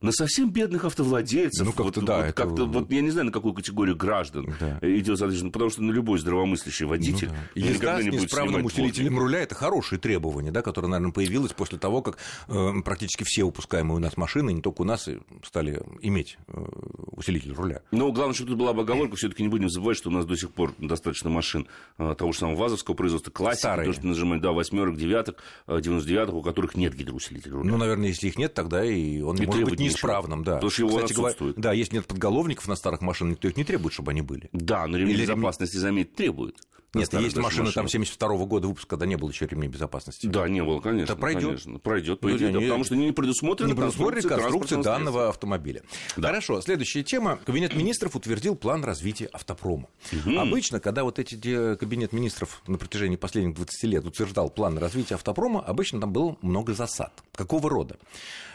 на 0.00 0.12
совсем 0.12 0.50
бедных 0.50 0.84
автовладельцев. 0.84 1.66
Ну, 1.66 1.72
как-то, 1.72 2.00
вот, 2.00 2.04
да. 2.04 2.16
Вот, 2.16 2.24
это... 2.24 2.32
как-то, 2.32 2.66
вот, 2.66 2.90
я 2.90 3.00
не 3.00 3.10
знаю, 3.10 3.26
на 3.26 3.32
какую 3.32 3.54
категорию 3.54 3.96
граждан 3.96 4.54
да. 4.60 4.78
идет 4.82 5.18
соответственно, 5.18 5.52
потому 5.52 5.70
что 5.70 5.82
на 5.82 5.92
любой 5.92 6.18
здравомыслящий 6.18 6.84
водитель 6.84 7.28
ну, 7.28 7.62
да. 7.62 7.68
никогда 7.68 8.02
не 8.02 8.10
будет 8.10 8.30
справным 8.30 8.64
усилителем 8.64 9.18
руля– 9.18 9.38
это 9.40 9.54
хорошее 9.54 10.00
требование, 10.00 10.52
да, 10.52 10.62
которое, 10.62 10.88
наверное, 10.88 11.12
появилось 11.12 11.52
после 11.52 11.78
того, 11.78 12.02
как 12.02 12.18
э, 12.48 12.70
практически 12.84 13.24
все 13.24 13.44
выпускаемые 13.44 13.96
у 13.96 14.00
нас 14.00 14.16
машины, 14.16 14.52
не 14.52 14.60
только 14.60 14.82
у 14.82 14.84
нас, 14.84 15.08
стали 15.42 15.82
иметь 16.02 16.36
э, 16.48 16.64
усилитель 17.12 17.52
руля. 17.52 17.80
Но 17.90 18.12
главное, 18.12 18.34
чтобы 18.34 18.50
тут 18.50 18.58
была 18.58 18.72
бы 18.72 18.82
оговорка, 18.82 19.16
все 19.16 19.28
таки 19.28 19.42
не 19.42 19.48
будем 19.48 19.70
забывать, 19.70 19.96
что 19.96 20.10
у 20.10 20.12
нас 20.12 20.26
до 20.26 20.36
сих 20.36 20.50
пор 20.50 20.74
достаточно 20.78 21.30
машин 21.30 21.66
э, 21.98 22.14
того 22.18 22.32
же 22.32 22.38
самого 22.38 22.56
ВАЗовского 22.56 22.94
производства, 22.94 23.30
классики, 23.30 23.84
то, 23.84 23.92
что 23.92 24.06
нажимать, 24.06 24.42
да, 24.42 24.52
восьмерок, 24.52 24.96
девяток, 24.96 25.42
99-х, 25.66 26.32
у 26.32 26.42
которых 26.42 26.74
нет 26.74 26.94
гидроусилителя 26.94 27.52
руля. 27.52 27.70
Ну, 27.70 27.76
наверное, 27.78 28.08
если 28.08 28.28
их 28.28 28.36
нет, 28.36 28.52
тогда 28.54 28.84
и 28.84 29.20
он 29.20 29.36
и 29.36 29.46
может 29.46 29.64
быть 29.64 29.80
не 29.84 29.90
неисправным, 29.90 30.44
да. 30.44 30.54
Потому 30.54 30.70
что 30.70 30.82
его 30.82 30.90
Кстати, 30.96 31.12
отсутствует. 31.12 31.56
Да, 31.56 31.72
если 31.72 31.96
нет 31.96 32.06
подголовников 32.06 32.68
на 32.68 32.76
старых 32.76 33.00
машинах, 33.00 33.32
никто 33.32 33.48
их 33.48 33.56
не 33.56 33.64
требует, 33.64 33.92
чтобы 33.92 34.12
они 34.12 34.22
были. 34.22 34.48
Да, 34.52 34.86
но 34.86 34.96
ремень 34.96 35.14
Или 35.14 35.22
безопасности, 35.22 35.76
заметь, 35.76 36.14
требует. 36.14 36.56
Нет, 36.94 37.12
есть 37.14 37.36
машины 37.36 37.72
там 37.72 37.88
72 37.88 38.28
-го 38.28 38.46
года 38.46 38.68
выпуска, 38.68 38.90
когда 38.90 39.06
не 39.06 39.16
было 39.16 39.30
еще 39.30 39.46
ремней 39.46 39.68
безопасности. 39.68 40.26
Да, 40.26 40.48
не 40.48 40.62
было, 40.62 40.80
конечно. 40.80 41.12
Это 41.12 41.16
пройдет. 41.16 41.44
Конечно, 41.44 41.78
пройдет, 41.78 42.20
по 42.20 42.34
идее, 42.36 42.52
да, 42.52 42.60
потому 42.60 42.84
что 42.84 42.96
не 42.96 43.12
предусмотрена 43.12 43.68
не 43.68 43.74
предусмотрена 43.74 44.28
конструкция 44.28 44.82
данного 44.82 45.28
автомобиля. 45.28 45.82
Да. 46.16 46.28
Хорошо, 46.28 46.60
следующая 46.60 47.02
тема. 47.02 47.38
Кабинет 47.44 47.74
министров 47.74 48.16
утвердил 48.16 48.56
план 48.56 48.84
развития 48.84 49.26
автопрома. 49.26 49.88
Угу. 50.12 50.38
Обычно, 50.38 50.80
когда 50.80 51.04
вот 51.04 51.18
эти 51.18 51.74
кабинет 51.76 52.12
министров 52.12 52.62
на 52.66 52.78
протяжении 52.78 53.16
последних 53.16 53.54
20 53.54 53.84
лет 53.84 54.04
утверждал 54.04 54.50
план 54.50 54.78
развития 54.78 55.14
автопрома, 55.14 55.60
обычно 55.60 56.00
там 56.00 56.12
было 56.12 56.36
много 56.42 56.74
засад. 56.74 57.12
Какого 57.34 57.68
рода? 57.68 57.96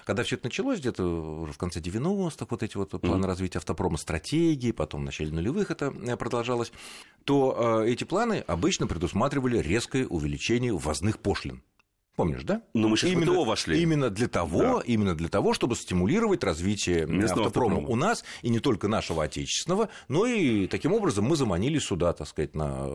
Когда 0.09 0.23
все 0.23 0.37
это 0.37 0.47
началось, 0.47 0.79
где-то 0.79 1.03
уже 1.03 1.53
в 1.53 1.59
конце 1.59 1.79
90-х, 1.79 2.47
вот 2.49 2.63
эти 2.63 2.77
вот 2.77 2.89
планы 2.89 3.25
mm-hmm. 3.25 3.27
развития 3.27 3.57
автопрома, 3.59 3.97
стратегии, 3.97 4.71
потом 4.71 5.01
в 5.01 5.03
начале 5.03 5.31
нулевых 5.31 5.69
это 5.69 5.93
э, 6.03 6.17
продолжалось, 6.17 6.71
то 7.25 7.83
э, 7.85 7.91
эти 7.91 8.05
планы 8.05 8.28
обычно 8.37 8.87
предусматривали 8.87 9.57
резкое 9.57 10.05
увеличение 10.07 10.73
ввозных 10.73 11.19
пошлин 11.19 11.63
Помнишь, 12.19 12.43
да? 12.43 12.61
Но 12.73 12.89
мы 12.89 12.97
сейчас 12.97 13.11
именно, 13.11 13.31
в 13.31 13.35
ТО 13.35 13.43
вошли. 13.45 13.81
Именно 13.81 14.09
для 14.09 14.27
того, 14.27 14.59
да. 14.59 14.81
именно 14.85 15.15
для 15.15 15.29
того, 15.29 15.53
чтобы 15.53 15.77
стимулировать 15.77 16.43
развитие 16.43 17.05
Местного 17.05 17.45
автопрома, 17.45 17.77
автопрома 17.77 17.87
у 17.87 17.95
нас, 17.95 18.25
и 18.41 18.49
не 18.49 18.59
только 18.59 18.89
нашего 18.89 19.23
отечественного, 19.23 19.87
но 20.09 20.25
и 20.25 20.67
таким 20.67 20.93
образом 20.93 21.23
мы 21.23 21.37
заманили 21.37 21.79
сюда, 21.79 22.11
так 22.11 22.27
сказать, 22.27 22.55
на 22.55 22.89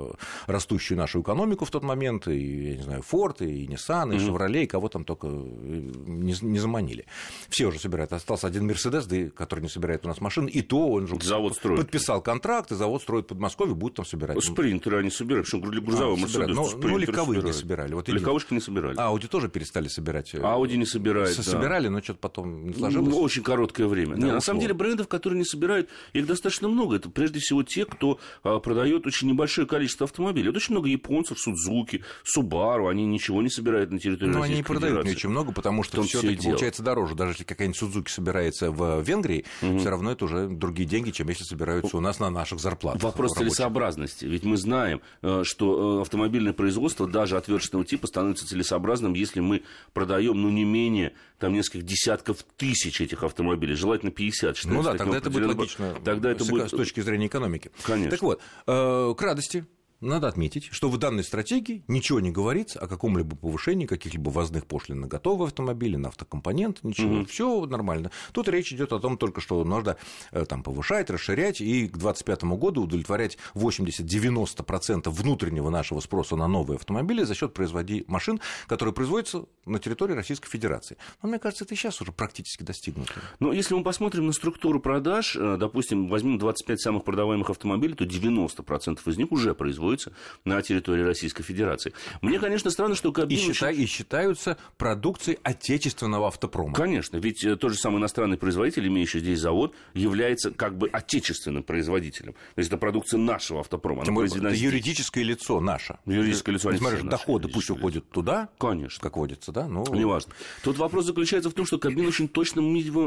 растущую 0.46 0.98
нашу 0.98 1.22
экономику 1.22 1.64
в 1.64 1.70
тот 1.70 1.82
момент, 1.84 2.28
и, 2.28 2.72
я 2.72 2.76
не 2.76 2.82
знаю, 2.82 3.00
Форд, 3.00 3.40
и 3.40 3.66
Nissan, 3.66 4.14
и 4.14 4.18
Chevrolet, 4.18 4.64
и 4.64 4.66
кого 4.66 4.90
там 4.90 5.06
только 5.06 5.26
не, 5.26 6.34
не 6.42 6.58
заманили. 6.58 7.06
Все 7.48 7.64
уже 7.64 7.78
собирают. 7.78 8.12
Остался 8.12 8.46
один 8.46 8.66
Мерседес, 8.66 9.06
да, 9.06 9.30
который 9.30 9.60
не 9.60 9.70
собирает 9.70 10.04
у 10.04 10.08
нас 10.08 10.20
машин, 10.20 10.44
и 10.44 10.60
то 10.60 10.86
он 10.90 11.06
же 11.06 11.18
завод 11.22 11.56
строит. 11.56 11.80
подписал 11.80 12.20
контракт, 12.20 12.72
и 12.72 12.74
завод 12.74 13.00
строит 13.00 13.24
в 13.24 13.28
Подмосковье, 13.28 13.74
будет 13.74 13.94
там 13.94 14.04
собирать. 14.04 14.44
Спринтеры 14.44 14.98
они 14.98 15.08
собирают, 15.08 15.46
причем 15.46 15.62
грузовой 15.62 16.18
а, 16.18 16.20
Мерседес. 16.20 16.54
Ну, 16.54 16.68
ну, 16.76 16.98
легковые 16.98 17.42
не 17.42 17.54
собирали. 17.54 17.94
Вот 17.94 18.06
Легковушки 18.06 18.52
не 18.52 18.60
собирали. 18.60 18.96
А, 18.98 19.13
Ауди 19.14 19.28
тоже 19.28 19.48
перестали 19.48 19.86
собирать. 19.86 20.34
Э, 20.34 20.40
Ауди 20.42 20.76
не 20.76 20.86
собирает, 20.86 21.36
да. 21.36 21.42
Собирали, 21.42 21.86
но 21.86 22.02
что-то 22.02 22.18
потом 22.18 22.66
не 22.66 22.74
сложилось. 22.74 23.14
Ну, 23.14 23.20
очень 23.20 23.42
короткое 23.42 23.86
время. 23.86 24.16
Да, 24.16 24.26
не, 24.26 24.32
на 24.32 24.40
самом 24.40 24.60
деле 24.60 24.74
брендов, 24.74 25.06
которые 25.06 25.38
не 25.38 25.44
собирают, 25.44 25.88
их 26.12 26.26
достаточно 26.26 26.68
много. 26.68 26.96
Это 26.96 27.10
прежде 27.10 27.38
всего 27.38 27.62
те, 27.62 27.84
кто 27.84 28.18
а, 28.42 28.58
продает 28.58 29.06
очень 29.06 29.28
небольшое 29.28 29.68
количество 29.68 30.04
автомобилей. 30.04 30.48
Это 30.48 30.56
очень 30.56 30.72
много 30.72 30.88
японцев, 30.88 31.38
Судзуки, 31.38 32.02
Субару, 32.24 32.88
они 32.88 33.06
ничего 33.06 33.40
не 33.40 33.50
собирают 33.50 33.92
на 33.92 34.00
территории 34.00 34.30
Но 34.30 34.40
Российской 34.40 34.52
они 34.52 34.56
не 34.58 34.62
продают 34.64 35.04
не 35.04 35.10
очень 35.12 35.28
много, 35.28 35.52
потому 35.52 35.84
что 35.84 36.02
все-таки 36.02 36.48
получается 36.48 36.82
дороже. 36.82 37.14
Даже 37.14 37.32
если 37.32 37.44
какая-нибудь 37.44 37.78
Судзуки 37.78 38.10
собирается 38.10 38.72
в 38.72 39.00
Венгрии, 39.02 39.44
угу. 39.62 39.78
все 39.78 39.90
равно 39.90 40.10
это 40.10 40.24
уже 40.24 40.48
другие 40.48 40.88
деньги, 40.88 41.10
чем 41.10 41.28
если 41.28 41.44
собираются 41.44 41.96
у 41.96 42.00
нас 42.00 42.18
на 42.18 42.30
наших 42.30 42.58
зарплатах. 42.58 43.02
Вопрос 43.02 43.32
рабочих. 43.32 43.54
целесообразности. 43.54 44.24
Ведь 44.24 44.42
мы 44.42 44.56
знаем, 44.56 45.02
э, 45.22 45.42
что 45.44 45.98
э, 45.98 46.00
автомобильное 46.02 46.52
производство 46.52 47.06
даже 47.06 47.36
отверженного 47.36 47.84
типа 47.84 48.06
становится 48.06 48.46
целесообразным, 48.46 49.03
если 49.12 49.40
мы 49.40 49.62
продаем, 49.92 50.40
ну, 50.40 50.48
не 50.48 50.64
менее 50.64 51.12
там 51.38 51.52
нескольких 51.52 51.84
десятков 51.84 52.44
тысяч 52.56 53.00
этих 53.00 53.22
автомобилей, 53.22 53.74
желательно 53.74 54.10
50. 54.10 54.64
Ну 54.64 54.82
да, 54.82 54.94
тогда 54.94 55.18
это 55.18 55.30
будет 55.30 55.48
логично 55.48 55.94
тогда 56.04 56.30
это 56.30 56.44
будет... 56.44 56.68
с 56.68 56.70
точки 56.70 57.00
зрения 57.00 57.26
экономики. 57.26 57.70
Конечно. 57.82 58.10
Так 58.10 58.22
вот, 58.22 58.40
э, 58.66 59.14
к 59.16 59.22
радости 59.22 59.66
надо 60.00 60.28
отметить, 60.28 60.68
что 60.70 60.88
в 60.88 60.98
данной 60.98 61.24
стратегии 61.24 61.84
ничего 61.88 62.20
не 62.20 62.30
говорится 62.30 62.78
о 62.78 62.86
каком-либо 62.86 63.36
повышении 63.36 63.86
каких-либо 63.86 64.30
ввозных 64.30 64.66
пошлин 64.66 65.00
на 65.00 65.06
готовые 65.06 65.46
автомобили, 65.46 65.96
на 65.96 66.08
автокомпонент, 66.08 66.82
ничего, 66.82 67.20
угу. 67.20 67.24
все 67.26 67.66
нормально. 67.66 68.10
Тут 68.32 68.48
речь 68.48 68.72
идет 68.72 68.92
о 68.92 68.98
том 68.98 69.16
только, 69.16 69.40
что 69.40 69.64
нужно 69.64 69.96
э, 70.30 70.44
там, 70.44 70.62
повышать, 70.62 71.10
расширять 71.10 71.60
и 71.60 71.88
к 71.88 71.96
2025 71.96 72.44
году 72.44 72.82
удовлетворять 72.82 73.38
80-90% 73.54 75.08
внутреннего 75.08 75.70
нашего 75.70 76.00
спроса 76.00 76.36
на 76.36 76.48
новые 76.48 76.76
автомобили 76.76 77.22
за 77.22 77.34
счет 77.34 77.54
производи 77.54 78.04
машин, 78.06 78.40
которые 78.66 78.94
производятся 78.94 79.46
на 79.64 79.78
территории 79.78 80.12
Российской 80.12 80.50
Федерации. 80.50 80.96
Но 81.22 81.28
мне 81.28 81.38
кажется, 81.38 81.64
это 81.64 81.74
и 81.74 81.76
сейчас 81.76 82.00
уже 82.02 82.12
практически 82.12 82.62
достигнуто. 82.62 83.12
Но 83.40 83.52
если 83.52 83.74
мы 83.74 83.82
посмотрим 83.82 84.26
на 84.26 84.32
структуру 84.32 84.80
продаж, 84.80 85.36
э, 85.36 85.56
допустим, 85.58 86.08
возьмем 86.08 86.38
25 86.38 86.80
самых 86.80 87.04
продаваемых 87.04 87.48
автомобилей, 87.48 87.94
то 87.94 88.04
90% 88.04 89.00
из 89.06 89.16
них 89.16 89.32
уже 89.32 89.54
производятся 89.54 89.93
производятся 89.94 90.12
на 90.44 90.62
территории 90.62 91.02
Российской 91.02 91.42
Федерации. 91.42 91.92
Мне, 92.20 92.38
конечно, 92.38 92.70
странно, 92.70 92.94
что 92.94 93.12
Кабмин... 93.12 93.38
И, 93.38 93.52
считай, 93.52 93.74
и 93.74 93.86
считаются 93.86 94.56
продукцией 94.76 95.38
отечественного 95.42 96.28
автопрома. 96.28 96.74
Конечно, 96.74 97.16
ведь 97.16 97.44
э, 97.44 97.56
тот 97.56 97.72
же 97.72 97.78
самый 97.78 97.98
иностранный 97.98 98.36
производитель, 98.36 98.86
имеющий 98.88 99.20
здесь 99.20 99.40
завод, 99.40 99.74
является 99.94 100.50
как 100.50 100.76
бы 100.76 100.88
отечественным 100.88 101.62
производителем. 101.62 102.32
То 102.32 102.58
есть 102.58 102.68
это 102.68 102.78
продукция 102.78 103.18
нашего 103.18 103.60
автопрома. 103.60 104.04
Тем 104.04 104.14
более, 104.14 104.36
это 104.36 104.48
юридическое 104.48 105.24
лицо 105.24 105.60
наше. 105.60 105.98
Юридическое 106.06 106.54
лицо. 106.54 106.72
Смотришь, 106.74 107.02
доходы 107.02 107.48
пусть 107.48 107.70
уходят 107.70 108.08
туда, 108.10 108.48
конечно. 108.58 109.00
как 109.02 109.16
водится, 109.16 109.52
да? 109.52 109.68
Но... 109.68 109.84
Неважно. 109.90 110.32
Тут 110.62 110.78
вопрос 110.78 111.06
заключается 111.06 111.50
в 111.50 111.54
том, 111.54 111.66
что 111.66 111.78
Кабмин 111.78 112.06
очень 112.06 112.28
точно, 112.28 112.60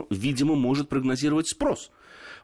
видимо, 0.09 0.55
может 0.55 0.89
прогнозировать 0.89 1.49
спрос. 1.49 1.91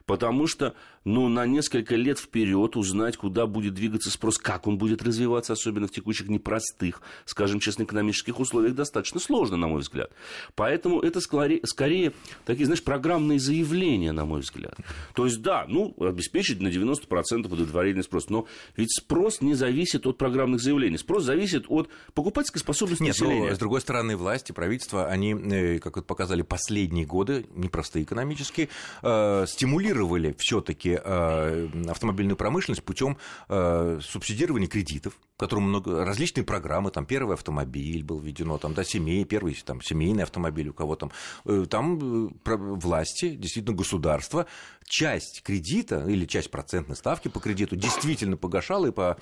Потому 0.06 0.46
что 0.46 0.74
ну, 1.04 1.28
на 1.28 1.46
несколько 1.46 1.96
лет 1.96 2.18
вперед 2.18 2.76
узнать, 2.76 3.16
куда 3.16 3.46
будет 3.46 3.74
двигаться 3.74 4.10
спрос, 4.10 4.38
как 4.38 4.66
он 4.66 4.78
будет 4.78 5.02
развиваться, 5.02 5.52
особенно 5.52 5.86
в 5.86 5.90
текущих 5.90 6.28
непростых, 6.28 7.02
скажем 7.26 7.60
честно, 7.60 7.84
экономических 7.84 8.40
условиях, 8.40 8.74
достаточно 8.74 9.20
сложно, 9.20 9.56
на 9.56 9.68
мой 9.68 9.80
взгляд. 9.80 10.10
Поэтому 10.54 11.00
это 11.00 11.20
скорее, 11.20 11.60
скорее 11.64 12.12
такие, 12.46 12.64
знаешь, 12.66 12.82
программные 12.82 13.38
заявления, 13.38 14.12
на 14.12 14.24
мой 14.24 14.40
взгляд. 14.40 14.76
То 15.14 15.26
есть, 15.26 15.42
да, 15.42 15.66
ну, 15.68 15.94
обеспечить 16.00 16.60
на 16.60 16.68
90% 16.68 17.46
удовлетворение 17.46 18.02
спроса, 18.02 18.26
но 18.30 18.46
ведь 18.76 18.94
спрос 18.96 19.40
не 19.42 19.54
зависит 19.54 20.06
от 20.06 20.16
программных 20.16 20.60
заявлений. 20.60 20.96
Спрос 20.96 21.24
зависит 21.24 21.66
от 21.68 21.90
покупательской 22.14 22.60
способности 22.60 23.02
Нет, 23.02 23.20
населения. 23.20 23.50
Но, 23.50 23.54
с 23.54 23.58
другой 23.58 23.80
стороны, 23.80 24.16
власти, 24.16 24.52
правительство, 24.52 25.06
они, 25.06 25.34
э, 25.34 25.78
как 25.80 25.96
вот 25.96 26.06
показали 26.06 26.42
последние 26.42 27.04
годы, 27.04 27.46
непростые 27.54 28.04
экономические, 28.04 28.68
э, 29.02 29.44
стимулировали 29.46 30.34
все-таки 30.38 30.93
автомобильную 30.96 32.36
промышленность 32.36 32.82
путем 32.82 33.18
э, 33.48 33.98
субсидирования 34.02 34.68
кредитов, 34.68 35.18
которым 35.36 35.64
много 35.64 36.04
различные 36.04 36.44
программы, 36.44 36.90
там 36.90 37.06
первый 37.06 37.34
автомобиль 37.34 38.04
был 38.04 38.20
введено, 38.20 38.58
там 38.58 38.74
да 38.74 38.84
семей, 38.84 39.24
первый 39.24 39.54
там 39.64 39.82
семейный 39.82 40.22
автомобиль 40.22 40.68
у 40.68 40.74
кого 40.74 40.96
там, 40.96 41.12
э, 41.44 41.66
там 41.68 42.32
власти, 42.44 43.34
действительно 43.34 43.76
государство 43.76 44.46
часть 44.86 45.42
кредита 45.42 46.04
или 46.06 46.26
часть 46.26 46.50
процентной 46.50 46.96
ставки 46.96 47.28
по 47.28 47.40
кредиту 47.40 47.74
действительно 47.76 48.36
погашала, 48.36 48.86
и 48.86 48.92
по 48.92 49.18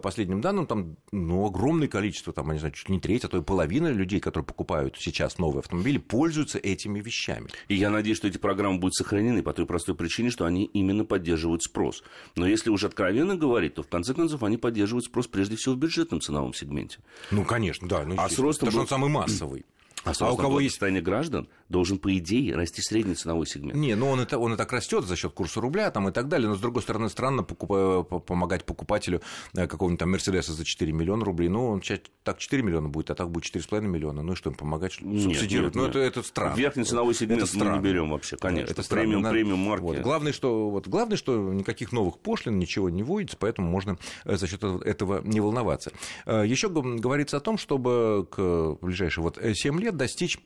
последним 0.00 0.40
данным 0.40 0.66
там 0.66 0.96
ну, 1.12 1.46
огромное 1.46 1.88
количество, 1.88 2.32
там, 2.32 2.46
я 2.48 2.52
не 2.54 2.58
знаю, 2.60 2.72
чуть 2.74 2.88
не 2.88 3.00
треть, 3.00 3.24
а 3.24 3.28
то 3.28 3.38
и 3.38 3.42
половина 3.42 3.88
людей, 3.88 4.20
которые 4.20 4.46
покупают 4.46 4.96
сейчас 4.98 5.38
новые 5.38 5.60
автомобили, 5.60 5.98
пользуются 5.98 6.58
этими 6.58 7.00
вещами. 7.00 7.48
И 7.68 7.74
я 7.74 7.90
надеюсь, 7.90 8.16
что 8.18 8.28
эти 8.28 8.38
программы 8.38 8.78
будут 8.78 8.94
сохранены 8.94 9.42
по 9.42 9.52
той 9.52 9.66
простой 9.66 9.94
причине, 9.94 10.30
что 10.30 10.44
они 10.46 10.64
именно 10.64 11.04
поддерживают 11.04 11.62
спрос. 11.62 12.02
Но 12.36 12.46
если 12.46 12.70
уже 12.70 12.86
откровенно 12.86 13.36
говорить, 13.36 13.74
то 13.74 13.82
в 13.82 13.88
конце 13.88 14.14
концов 14.14 14.42
они 14.42 14.56
поддерживают 14.56 15.04
спрос 15.04 15.26
прежде 15.26 15.49
всего 15.56 15.74
в 15.74 15.78
бюджетном 15.78 16.20
ценовом 16.20 16.54
сегменте. 16.54 16.98
Ну, 17.30 17.44
конечно, 17.44 17.88
да. 17.88 18.04
Ну, 18.04 18.14
а 18.18 18.28
с 18.28 18.38
ростом... 18.38 18.68
Потому 18.68 18.70
что 18.70 18.80
он 18.80 18.88
самый 18.88 19.10
массовый. 19.10 19.64
А, 20.04 20.12
а 20.18 20.32
у 20.32 20.36
кого 20.36 20.60
есть 20.60 20.74
состояние 20.74 21.02
граждан, 21.02 21.48
должен, 21.70 21.98
по 21.98 22.14
идее, 22.18 22.54
расти 22.56 22.82
средний 22.82 23.14
ценовой 23.14 23.46
сегмент. 23.46 23.76
Не, 23.76 23.94
ну 23.94 24.10
он, 24.10 24.20
это, 24.20 24.38
он 24.38 24.52
и 24.52 24.56
так 24.56 24.72
растет 24.72 25.04
за 25.04 25.16
счет 25.16 25.32
курса 25.32 25.60
рубля 25.60 25.90
там, 25.90 26.08
и 26.08 26.12
так 26.12 26.28
далее. 26.28 26.48
Но, 26.48 26.56
с 26.56 26.60
другой 26.60 26.82
стороны, 26.82 27.08
странно 27.08 27.44
покуп... 27.44 28.26
помогать 28.26 28.64
покупателю 28.64 29.22
э, 29.54 29.66
какого-нибудь 29.66 30.00
там 30.00 30.10
Мерседеса 30.10 30.52
за 30.52 30.64
4 30.64 30.92
миллиона 30.92 31.24
рублей. 31.24 31.48
Ну, 31.48 31.68
он 31.68 31.82
так 32.24 32.38
4 32.38 32.62
миллиона 32.62 32.88
будет, 32.88 33.10
а 33.10 33.14
так 33.14 33.30
будет 33.30 33.44
4,5 33.44 33.82
миллиона. 33.82 34.22
Ну 34.22 34.32
и 34.32 34.36
что 34.36 34.50
им 34.50 34.56
помогать? 34.56 34.94
Субсидировать? 34.94 35.74
Нет, 35.74 35.76
ну, 35.76 35.86
нет. 35.86 35.96
Это, 35.96 36.00
это 36.00 36.22
странно. 36.22 36.56
Верхний 36.56 36.84
ценовой 36.84 37.14
сегмент 37.14 37.42
это 37.42 37.58
мы 37.58 37.76
не 37.76 37.78
берем 37.78 38.10
вообще, 38.10 38.36
конечно. 38.36 38.72
Это 38.72 38.88
премиум, 38.88 39.22
странно. 39.22 39.30
премиум 39.30 39.58
марки. 39.60 39.82
Вот. 39.82 39.98
Главное, 39.98 40.32
что, 40.32 40.70
вот, 40.70 40.88
главное, 40.88 41.16
что 41.16 41.52
никаких 41.52 41.92
новых 41.92 42.18
пошлин, 42.18 42.58
ничего 42.58 42.90
не 42.90 43.04
вводится, 43.04 43.36
поэтому 43.38 43.70
можно 43.70 43.96
э, 44.24 44.36
за 44.36 44.48
счет 44.48 44.62
этого 44.64 45.22
не 45.22 45.40
волноваться. 45.40 45.92
Э, 46.26 46.44
Еще 46.44 46.68
говорится 46.68 47.36
о 47.36 47.40
том, 47.40 47.58
чтобы 47.58 48.26
к 48.28 48.76
ближайшие 48.80 49.22
вот 49.22 49.38
7 49.40 49.80
лет 49.80 49.96
достичь 49.96 50.38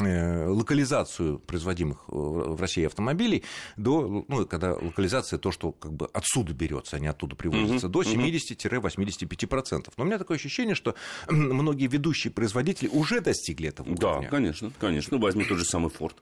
локализацию 0.00 1.38
производимых 1.40 2.04
в 2.06 2.60
России 2.60 2.86
автомобилей 2.86 3.44
до, 3.76 4.24
ну, 4.28 4.46
когда 4.46 4.74
локализация 4.74 5.38
то, 5.38 5.50
что 5.50 5.72
как 5.72 5.92
бы 5.92 6.08
отсюда 6.12 6.52
берется, 6.52 6.96
а 6.96 7.00
не 7.00 7.08
оттуда 7.08 7.36
привозится, 7.36 7.88
uh-huh, 7.88 7.90
до 7.90 8.02
70-85%. 8.02 9.92
Но 9.96 10.04
у 10.04 10.06
меня 10.06 10.18
такое 10.18 10.36
ощущение, 10.36 10.74
что 10.74 10.94
многие 11.28 11.86
ведущие 11.86 12.32
производители 12.32 12.88
уже 12.88 13.20
достигли 13.20 13.68
этого 13.68 13.88
уровня. 13.88 14.22
Да, 14.22 14.28
конечно, 14.28 14.72
конечно. 14.78 15.16
Ну, 15.16 15.22
возьми 15.22 15.44
тот 15.44 15.58
же 15.58 15.64
самый 15.64 15.90
Ford. 15.90 16.14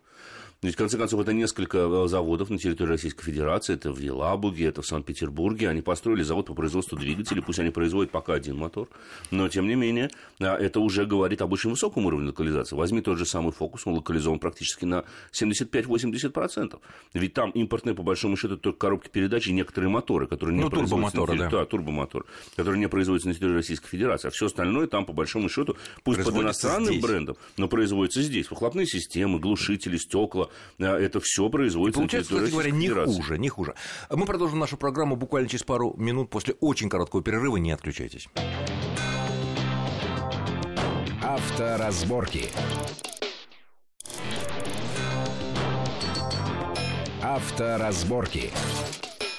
Ведь, 0.63 0.75
в 0.75 0.79
конце 0.79 0.97
концов, 0.97 1.21
это 1.21 1.35
несколько 1.35 1.79
э, 1.79 2.09
заводов 2.09 2.49
на 2.49 2.59
территории 2.59 2.91
Российской 2.91 3.25
Федерации. 3.25 3.75
Это 3.75 3.93
в 3.93 3.99
Елабуге, 3.99 4.67
это 4.67 4.81
в 4.81 4.87
Санкт-Петербурге. 4.87 5.69
Они 5.69 5.83
построили 5.83 6.23
завод 6.23 6.47
по 6.47 6.55
производству 6.55 6.97
двигателей. 6.97 7.43
Пусть 7.43 7.59
они 7.59 7.71
производят 7.71 8.11
пока 8.11 8.35
один 8.35 8.57
мотор. 8.57 8.89
Но, 9.31 9.49
тем 9.49 9.69
не 9.69 9.75
менее, 9.75 10.11
это 10.39 10.81
уже 10.81 11.05
говорит 11.05 11.43
об 11.43 11.53
очень 11.53 11.71
высоком 11.71 12.07
уровне 12.07 12.29
локализации. 12.29 12.75
Возьми 12.75 13.03
тот 13.03 13.19
же 13.19 13.27
самый 13.27 13.53
фокус, 13.53 13.87
он 13.87 13.95
локализован 13.95 14.39
практически 14.39 14.87
на 14.87 15.05
75-80%. 15.33 16.81
Ведь 17.13 17.35
там 17.35 17.51
импортные, 17.51 17.95
по 17.95 18.03
большому 18.03 18.37
счету, 18.37 18.57
только 18.57 18.79
коробки 18.79 19.09
передач 19.09 19.49
и 19.49 19.53
некоторые 19.53 19.91
моторы, 19.91 20.27
которые 20.27 20.57
не 20.57 20.63
ну, 20.63 20.71
производятся... 20.71 21.17
Турбомоторы, 21.17 21.39
на... 21.39 21.51
да. 21.51 21.59
да. 21.59 21.65
турбомотор, 21.67 22.27
которые 22.57 22.81
не 22.81 22.89
производятся 22.89 23.29
на 23.29 23.35
территории 23.35 23.57
Российской 23.57 23.89
Федерации. 23.89 24.29
А 24.29 24.31
все 24.31 24.47
остальное 24.47 24.87
там, 24.87 25.05
по 25.05 25.13
большому 25.13 25.51
счету, 25.51 25.77
пусть 26.03 26.25
под 26.25 26.35
иностранным 26.35 26.95
здесь. 26.95 27.03
брендом, 27.03 27.37
но 27.59 27.69
производится 27.69 28.23
здесь. 28.23 28.51
Выхлопные 28.51 28.87
системы, 28.87 29.39
глушители, 29.39 29.99
стекла, 29.99 30.46
это 30.79 31.21
все 31.21 31.49
производится 31.49 32.01
Получается, 32.01 32.35
кстати 32.35 32.51
говоря, 32.51 32.71
не 32.71 32.89
хуже, 32.89 33.39
не 33.39 33.49
хуже. 33.49 33.75
Мы 34.11 34.27
продолжим 34.27 34.59
нашу 34.59 34.77
программу 34.77 35.17
буквально 35.17 35.49
через 35.49 35.65
пару 35.65 35.95
минут 35.97 36.31
после 36.31 36.55
очень 36.61 36.89
короткого 36.89 37.23
перерыва. 37.23 37.57
Не 37.57 37.73
отключайтесь. 37.73 38.29
Авторазборки. 41.23 42.51
Авторазборки. 47.23 48.53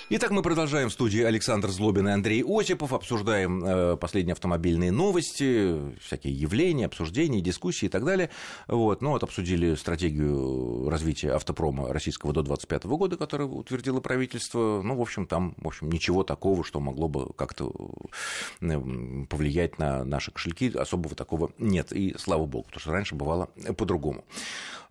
Итак, 0.09 0.31
мы 0.31 0.41
продолжаем 0.41 0.87
в 0.87 0.93
студии 0.93 1.21
Александр 1.21 1.67
Злобин 1.67 2.07
и 2.07 2.11
Андрей 2.13 2.41
Осипов. 2.41 2.93
Обсуждаем 2.93 3.61
э, 3.61 3.97
последние 3.97 4.31
автомобильные 4.31 4.89
новости, 4.89 5.75
всякие 5.99 6.33
явления, 6.33 6.85
обсуждения, 6.85 7.41
дискуссии 7.41 7.87
и 7.87 7.89
так 7.89 8.05
далее. 8.05 8.29
Вот. 8.69 9.01
Ну 9.01 9.09
вот 9.09 9.23
обсудили 9.23 9.75
стратегию 9.75 10.89
развития 10.89 11.33
автопрома 11.33 11.91
российского 11.91 12.31
до 12.31 12.41
2025 12.41 12.85
года, 12.85 13.17
которую 13.17 13.53
утвердило 13.53 13.99
правительство. 13.99 14.81
Ну, 14.81 14.95
в 14.95 15.01
общем, 15.01 15.27
там 15.27 15.55
в 15.57 15.67
общем, 15.67 15.89
ничего 15.89 16.23
такого, 16.23 16.63
что 16.63 16.79
могло 16.79 17.09
бы 17.09 17.33
как-то 17.33 17.73
э, 18.61 18.81
повлиять 19.29 19.77
на 19.77 20.05
наши 20.05 20.31
кошельки, 20.31 20.71
особого 20.73 21.15
такого 21.15 21.51
нет. 21.57 21.91
И 21.91 22.15
слава 22.17 22.45
богу, 22.45 22.67
потому 22.67 22.79
что 22.79 22.91
раньше 22.93 23.13
бывало 23.13 23.49
по-другому. 23.77 24.23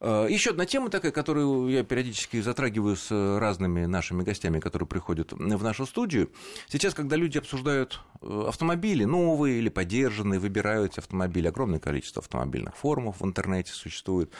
Э, 0.01 0.27
Еще 0.29 0.51
одна 0.51 0.67
тема 0.67 0.91
такая, 0.91 1.11
которую 1.11 1.71
я 1.71 1.85
периодически 1.85 2.43
затрагиваю 2.43 2.97
с 2.97 3.11
разными 3.39 3.87
нашими 3.87 4.23
гостями, 4.23 4.61
которые 4.61 4.87
приходят 4.87 5.06
в 5.09 5.63
нашу 5.63 5.87
студию. 5.87 6.31
Сейчас, 6.69 6.95
когда 6.95 7.17
люди 7.17 7.39
обсуждают 7.39 8.01
э, 8.23 8.45
автомобили, 8.49 9.05
новые 9.05 9.59
или 9.59 9.69
подержанные, 9.69 10.41
выбирают 10.41 10.99
автомобили, 10.99 11.49
огромное 11.49 11.79
количество 11.79 12.21
автомобильных 12.21 12.77
форумов 12.77 13.21
в 13.21 13.25
интернете 13.25 13.73
существует, 13.73 14.31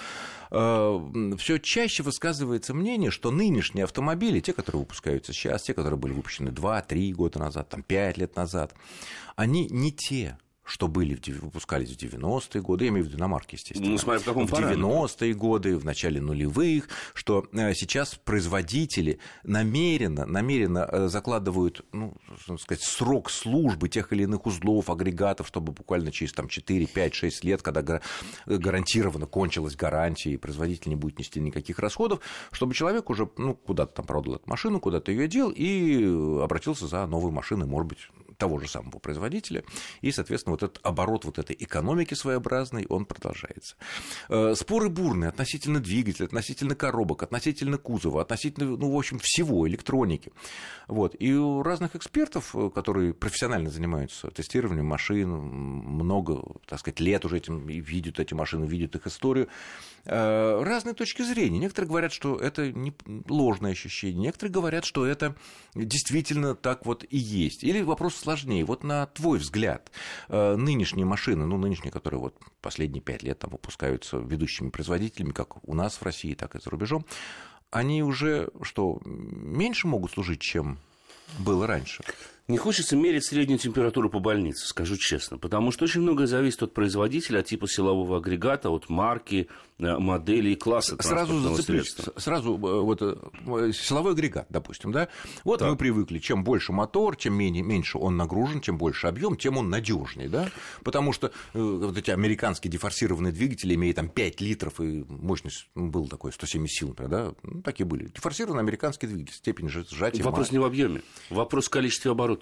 э, 0.51 1.35
все 1.39 1.59
чаще 1.59 2.03
высказывается 2.03 2.75
мнение, 2.75 3.11
что 3.11 3.31
нынешние 3.31 3.85
автомобили, 3.85 4.41
те, 4.41 4.53
которые 4.53 4.81
выпускаются 4.81 5.33
сейчас, 5.33 5.63
те, 5.63 5.75
которые 5.75 5.99
были 5.99 6.13
выпущены 6.13 6.49
2-3 6.49 7.13
года 7.13 7.39
назад, 7.39 7.69
там, 7.69 7.83
5 7.83 8.19
лет 8.19 8.37
назад, 8.37 8.75
они 9.37 9.69
не 9.71 9.93
те, 9.93 10.39
что 10.67 10.89
были, 10.89 11.19
выпускались 11.41 11.91
в 11.91 11.97
90-е 11.97 12.61
годы, 12.61 12.85
я 12.85 12.91
имею 12.91 13.05
в 13.05 13.09
виду 13.09 13.19
иномарки, 13.19 13.55
естественно. 13.55 13.91
Ну, 13.91 13.99
смотря 13.99 14.21
в 14.21 14.25
каком 14.25 14.47
В 14.47 14.53
90-е 14.53 15.35
годы, 15.35 15.79
в 15.79 15.85
начале 15.85 16.21
нулевых, 16.21 16.89
что 17.15 17.47
э, 17.53 17.73
сейчас 17.75 18.17
производители 18.17 19.21
намеренно, 19.45 20.27
намеренно 20.27 21.09
закладывают, 21.09 21.85
ну, 21.93 22.15
сказать, 22.59 22.83
срок 22.83 23.31
службы 23.31 23.89
тех 23.89 24.13
или 24.13 24.25
иных 24.25 24.45
узлов, 24.47 24.91
агрегатов, 24.91 25.47
чтобы 25.47 25.73
буквально 25.73 26.11
через 26.11 26.33
там, 26.33 26.49
4, 26.49 26.87
5, 26.87 27.15
6 27.15 27.45
лет, 27.45 27.63
когда 27.63 28.01
гарантированно 28.47 29.27
кончилась 29.27 29.77
гарантия, 29.77 30.33
и 30.33 30.37
производитель 30.37 30.89
не 30.89 30.97
будет 30.97 31.19
нести 31.21 31.39
никаких 31.41 31.79
расходов, 31.79 32.21
чтобы 32.51 32.75
человек 32.75 33.09
уже 33.09 33.31
ну, 33.37 33.55
куда-то 33.55 33.95
там 33.95 34.07
продал 34.07 34.35
эту 34.35 34.51
машину, 34.51 34.81
куда-то 34.81 35.13
ее 35.13 35.29
дел 35.29 35.51
и 35.51 36.05
обратился 36.43 36.89
за 36.89 37.07
новой 37.07 37.31
машиной, 37.31 37.67
может 37.67 37.89
быть, 37.89 37.99
того 38.37 38.59
же 38.59 38.69
самого 38.69 38.99
производителя, 38.99 39.65
и, 40.01 40.13
соответственно, 40.13 40.53
вот 40.53 40.63
этот 40.63 40.81
оборот 40.85 41.25
вот 41.25 41.39
этой 41.39 41.57
экономики 41.59 42.15
своеобразной, 42.15 42.87
он 42.89 43.05
продолжается. 43.07 43.77
Споры 44.55 44.89
бурные 44.89 45.29
относительно 45.29 45.81
двигателя, 45.81 46.27
относительно 46.27 46.75
коробок, 46.75 47.23
относительно 47.23 47.79
кузова, 47.79 48.23
относительно, 48.23 48.77
ну, 48.77 48.91
в 48.91 48.97
общем, 48.99 49.19
всего 49.21 49.69
электроники. 49.69 50.33
Вот. 50.89 51.17
И 51.19 51.33
у 51.33 51.63
разных 51.63 51.97
экспертов, 51.97 52.55
которые 52.75 53.15
профессионально 53.15 53.71
занимаются 53.71 54.31
тестированием 54.31 54.87
машин, 54.87 55.31
много, 55.31 56.43
так 56.67 56.81
сказать, 56.81 57.01
лет 57.01 57.25
уже 57.25 57.39
этим 57.39 57.67
видят 57.67 58.21
эти 58.21 58.35
машины, 58.35 58.67
видят 58.67 58.95
их 58.97 59.07
историю, 59.07 59.49
разные 60.05 60.95
точки 60.95 61.23
зрения. 61.23 61.59
Некоторые 61.59 61.89
говорят, 61.89 62.13
что 62.13 62.37
это 62.37 62.71
не 62.73 62.95
ложное 63.29 63.73
ощущение, 63.73 64.21
некоторые 64.21 64.53
говорят, 64.53 64.85
что 64.85 65.05
это 65.05 65.35
действительно 65.75 66.55
так 66.55 66.87
вот 66.87 67.05
и 67.09 67.19
есть. 67.19 67.65
Или 67.65 67.83
вопрос 67.83 68.15
сложнее. 68.27 68.65
Вот 68.65 68.83
на 68.83 69.07
твой 69.07 69.39
взгляд, 69.39 69.93
нынешние 70.29 71.07
машины, 71.07 71.47
ну, 71.47 71.57
нынешние, 71.57 71.93
которые 71.93 72.19
вот 72.19 72.35
последние 72.61 73.01
пять 73.01 73.23
лет 73.23 73.39
там 73.39 73.51
выпускаются 73.51 74.17
ведущими 74.17 74.71
производителями, 74.71 75.31
как 75.31 75.67
у 75.67 75.75
нас 75.75 76.01
в 76.01 76.03
России, 76.03 76.35
так 76.35 76.57
и 76.57 76.61
за 76.61 76.69
рубежом, 76.71 77.07
они 77.71 78.03
уже 78.03 78.49
что, 78.63 79.01
меньше 79.05 79.87
могут 79.87 80.11
служить, 80.11 80.41
чем 80.41 80.79
было 81.39 81.69
раньше? 81.69 82.03
Не 82.49 82.59
хочется 82.59 82.95
мерить 82.95 83.25
среднюю 83.25 83.59
температуру 83.59 84.09
по 84.09 84.21
больнице, 84.21 84.67
скажу 84.67 84.97
честно, 84.97 85.37
потому 85.37 85.73
что 85.73 85.85
очень 85.85 86.03
многое 86.03 86.29
зависит 86.29 86.63
от 86.63 86.75
производителя, 86.75 87.41
от 87.41 87.47
типа 87.47 87.67
силового 87.67 88.19
агрегата, 88.19 88.71
от 88.71 88.89
марки, 88.89 89.49
модели 89.79 90.51
и 90.51 90.55
класса 90.55 90.97
Сразу 91.01 91.41
зацеплюсь, 91.41 91.97
сразу 92.17 92.57
вот 92.57 93.01
силовой 93.75 94.13
агрегат, 94.13 94.47
допустим, 94.49 94.93
да, 94.93 95.09
вот 95.43 95.59
да. 95.59 95.69
мы 95.69 95.77
привыкли, 95.77 96.19
чем 96.19 96.45
больше 96.45 96.73
мотор, 96.73 97.17
чем 97.17 97.35
менее, 97.35 97.65
меньше 97.65 97.99
он 97.99 98.17
нагружен, 98.17 98.61
чем 98.61 98.79
больше 98.79 99.09
объем, 99.09 99.37
тем 99.37 99.59
он 99.59 99.69
надежнее, 99.69 100.29
да, 100.29 100.49
потому 100.85 101.13
что 101.13 101.33
вот 101.53 101.99
эти 101.99 102.13
американские 102.13 102.71
дефорсированные 102.71 103.33
двигатели 103.33 103.75
имеют 103.75 103.97
там 103.97 104.09
5 104.09 104.41
литров, 104.41 104.81
и 104.81 105.05
мощность 105.09 105.69
ну, 105.75 105.89
был 105.89 106.07
такой 106.07 106.33
170 106.33 106.79
сил, 106.79 106.89
например, 106.91 107.11
да, 107.11 107.35
ну, 107.43 107.61
такие 107.63 107.87
были, 107.87 108.07
дефорсированные 108.07 108.61
американские 108.61 109.11
двигатели, 109.11 109.35
степень 109.35 109.69
сжатия. 109.69 110.23
Вопрос 110.23 110.53
не 110.53 110.59
в 110.59 110.65
объеме, 110.65 111.03
вопрос 111.29 111.67
в 111.67 111.71
количестве 111.71 112.13
оборотов. 112.13 112.36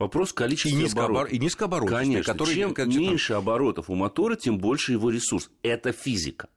Вопрос 0.00 0.32
количества 0.32 0.78
и 0.78 0.86
оборотов. 0.86 1.30
И 1.30 1.38
низкооборотов. 1.38 1.90
Конечно. 1.90 2.32
Который, 2.32 2.54
Чем 2.54 2.72
как, 2.72 2.88
меньше 2.88 3.34
оборотов 3.34 3.90
у 3.90 3.94
мотора, 3.94 4.34
тем 4.34 4.56
больше 4.56 4.92
его 4.92 5.10
ресурс. 5.10 5.50
Это 5.62 5.92
физика. 5.92 6.48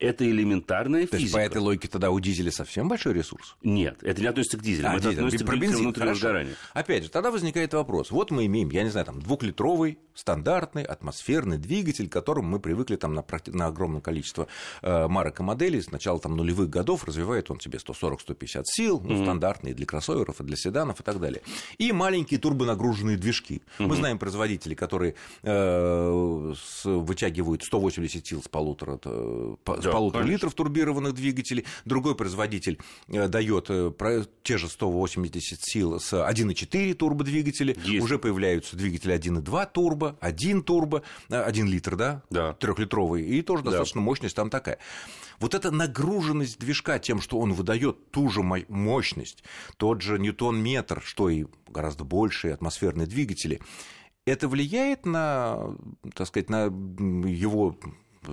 Это 0.00 0.28
элементарная 0.28 1.02
физика. 1.02 1.16
То 1.16 1.22
есть, 1.22 1.32
по 1.32 1.38
этой 1.38 1.58
логике 1.58 1.88
тогда 1.88 2.10
у 2.10 2.18
дизеля 2.18 2.50
совсем 2.50 2.88
большой 2.88 3.14
ресурс? 3.14 3.56
Нет, 3.62 3.98
это 4.02 4.20
не 4.20 4.26
относится 4.26 4.58
к 4.58 4.62
дизелям, 4.62 4.92
а, 4.92 4.94
это 4.96 5.10
дизель. 5.10 5.18
относится 5.18 5.46
Про 5.46 5.56
к 5.56 5.60
бензин 5.60 5.78
внутреннего 5.78 6.06
Хорошо. 6.06 6.20
сгорания. 6.20 6.54
Опять 6.72 7.04
же, 7.04 7.10
тогда 7.10 7.30
возникает 7.30 7.72
вопрос. 7.74 8.10
Вот 8.10 8.32
мы 8.32 8.46
имеем, 8.46 8.68
я 8.70 8.82
не 8.82 8.90
знаю, 8.90 9.06
там, 9.06 9.20
двухлитровый 9.20 9.98
стандартный 10.18 10.82
атмосферный 10.82 11.58
двигатель, 11.58 12.08
к 12.08 12.12
которому 12.12 12.48
мы 12.48 12.60
привыкли 12.60 12.96
там, 12.96 13.14
на, 13.14 13.24
на 13.46 13.66
огромное 13.66 14.00
количество 14.00 14.48
э, 14.82 15.06
марок 15.06 15.38
и 15.38 15.42
моделей. 15.44 15.80
С 15.80 15.92
начала 15.92 16.18
там, 16.18 16.36
нулевых 16.36 16.68
годов 16.68 17.04
развивает 17.04 17.50
он 17.50 17.60
себе 17.60 17.78
140-150 17.78 18.62
сил, 18.64 19.00
ну, 19.00 19.14
mm-hmm. 19.14 19.22
стандартные 19.22 19.74
для 19.74 19.86
кроссоверов 19.86 20.40
и 20.40 20.44
для 20.44 20.56
седанов 20.56 21.00
и 21.00 21.04
так 21.04 21.20
далее. 21.20 21.42
И 21.78 21.92
маленькие 21.92 22.40
турбонагруженные 22.40 23.16
движки. 23.16 23.62
Mm-hmm. 23.78 23.86
Мы 23.86 23.96
знаем 23.96 24.18
производителей, 24.18 24.74
которые 24.74 25.14
э, 25.42 26.54
с, 26.56 26.84
вытягивают 26.84 27.62
180 27.62 28.26
сил 28.26 28.42
с 28.42 28.48
полутора, 28.48 28.98
э, 29.04 29.54
Да, 29.64 29.80
с 29.80 29.84
полутора 29.84 30.22
конечно. 30.22 30.32
литров 30.32 30.54
турбированных 30.54 31.14
двигателей. 31.14 31.64
Другой 31.84 32.16
производитель 32.16 32.78
э, 33.06 33.28
дает 33.28 33.66
э, 33.68 33.92
те 34.42 34.58
же 34.58 34.68
180 34.68 35.58
сил 35.62 36.00
с 36.00 36.12
1,4 36.12 36.94
турбодвигателя. 36.94 37.76
Есть. 37.84 38.04
Уже 38.04 38.18
появляются 38.18 38.76
двигатели 38.76 39.14
1,2 39.14 39.68
турбо, 39.72 40.07
1 40.20 40.62
турбо, 40.62 41.02
э, 41.30 41.40
1 41.42 41.66
литр, 41.66 41.96
да? 41.96 42.22
Да. 42.30 42.52
Трехлитровый. 42.54 43.24
И 43.24 43.42
тоже 43.42 43.62
Да. 43.64 43.70
достаточно 43.70 44.00
мощность 44.00 44.36
там 44.36 44.50
такая. 44.50 44.78
Вот 45.40 45.54
эта 45.54 45.70
нагруженность 45.70 46.58
движка 46.58 46.98
тем, 46.98 47.20
что 47.20 47.38
он 47.38 47.52
выдает 47.52 48.10
ту 48.10 48.28
же 48.28 48.42
мо- 48.42 48.64
мощность, 48.68 49.44
тот 49.76 50.02
же 50.02 50.18
ньютон-метр, 50.18 51.02
что 51.04 51.28
и 51.28 51.46
гораздо 51.68 52.04
большие 52.04 52.54
атмосферные 52.54 53.06
двигатели, 53.06 53.60
это 54.26 54.48
влияет 54.48 55.06
на, 55.06 55.76
так 56.14 56.26
сказать, 56.26 56.50
на 56.50 56.64
его 56.66 57.78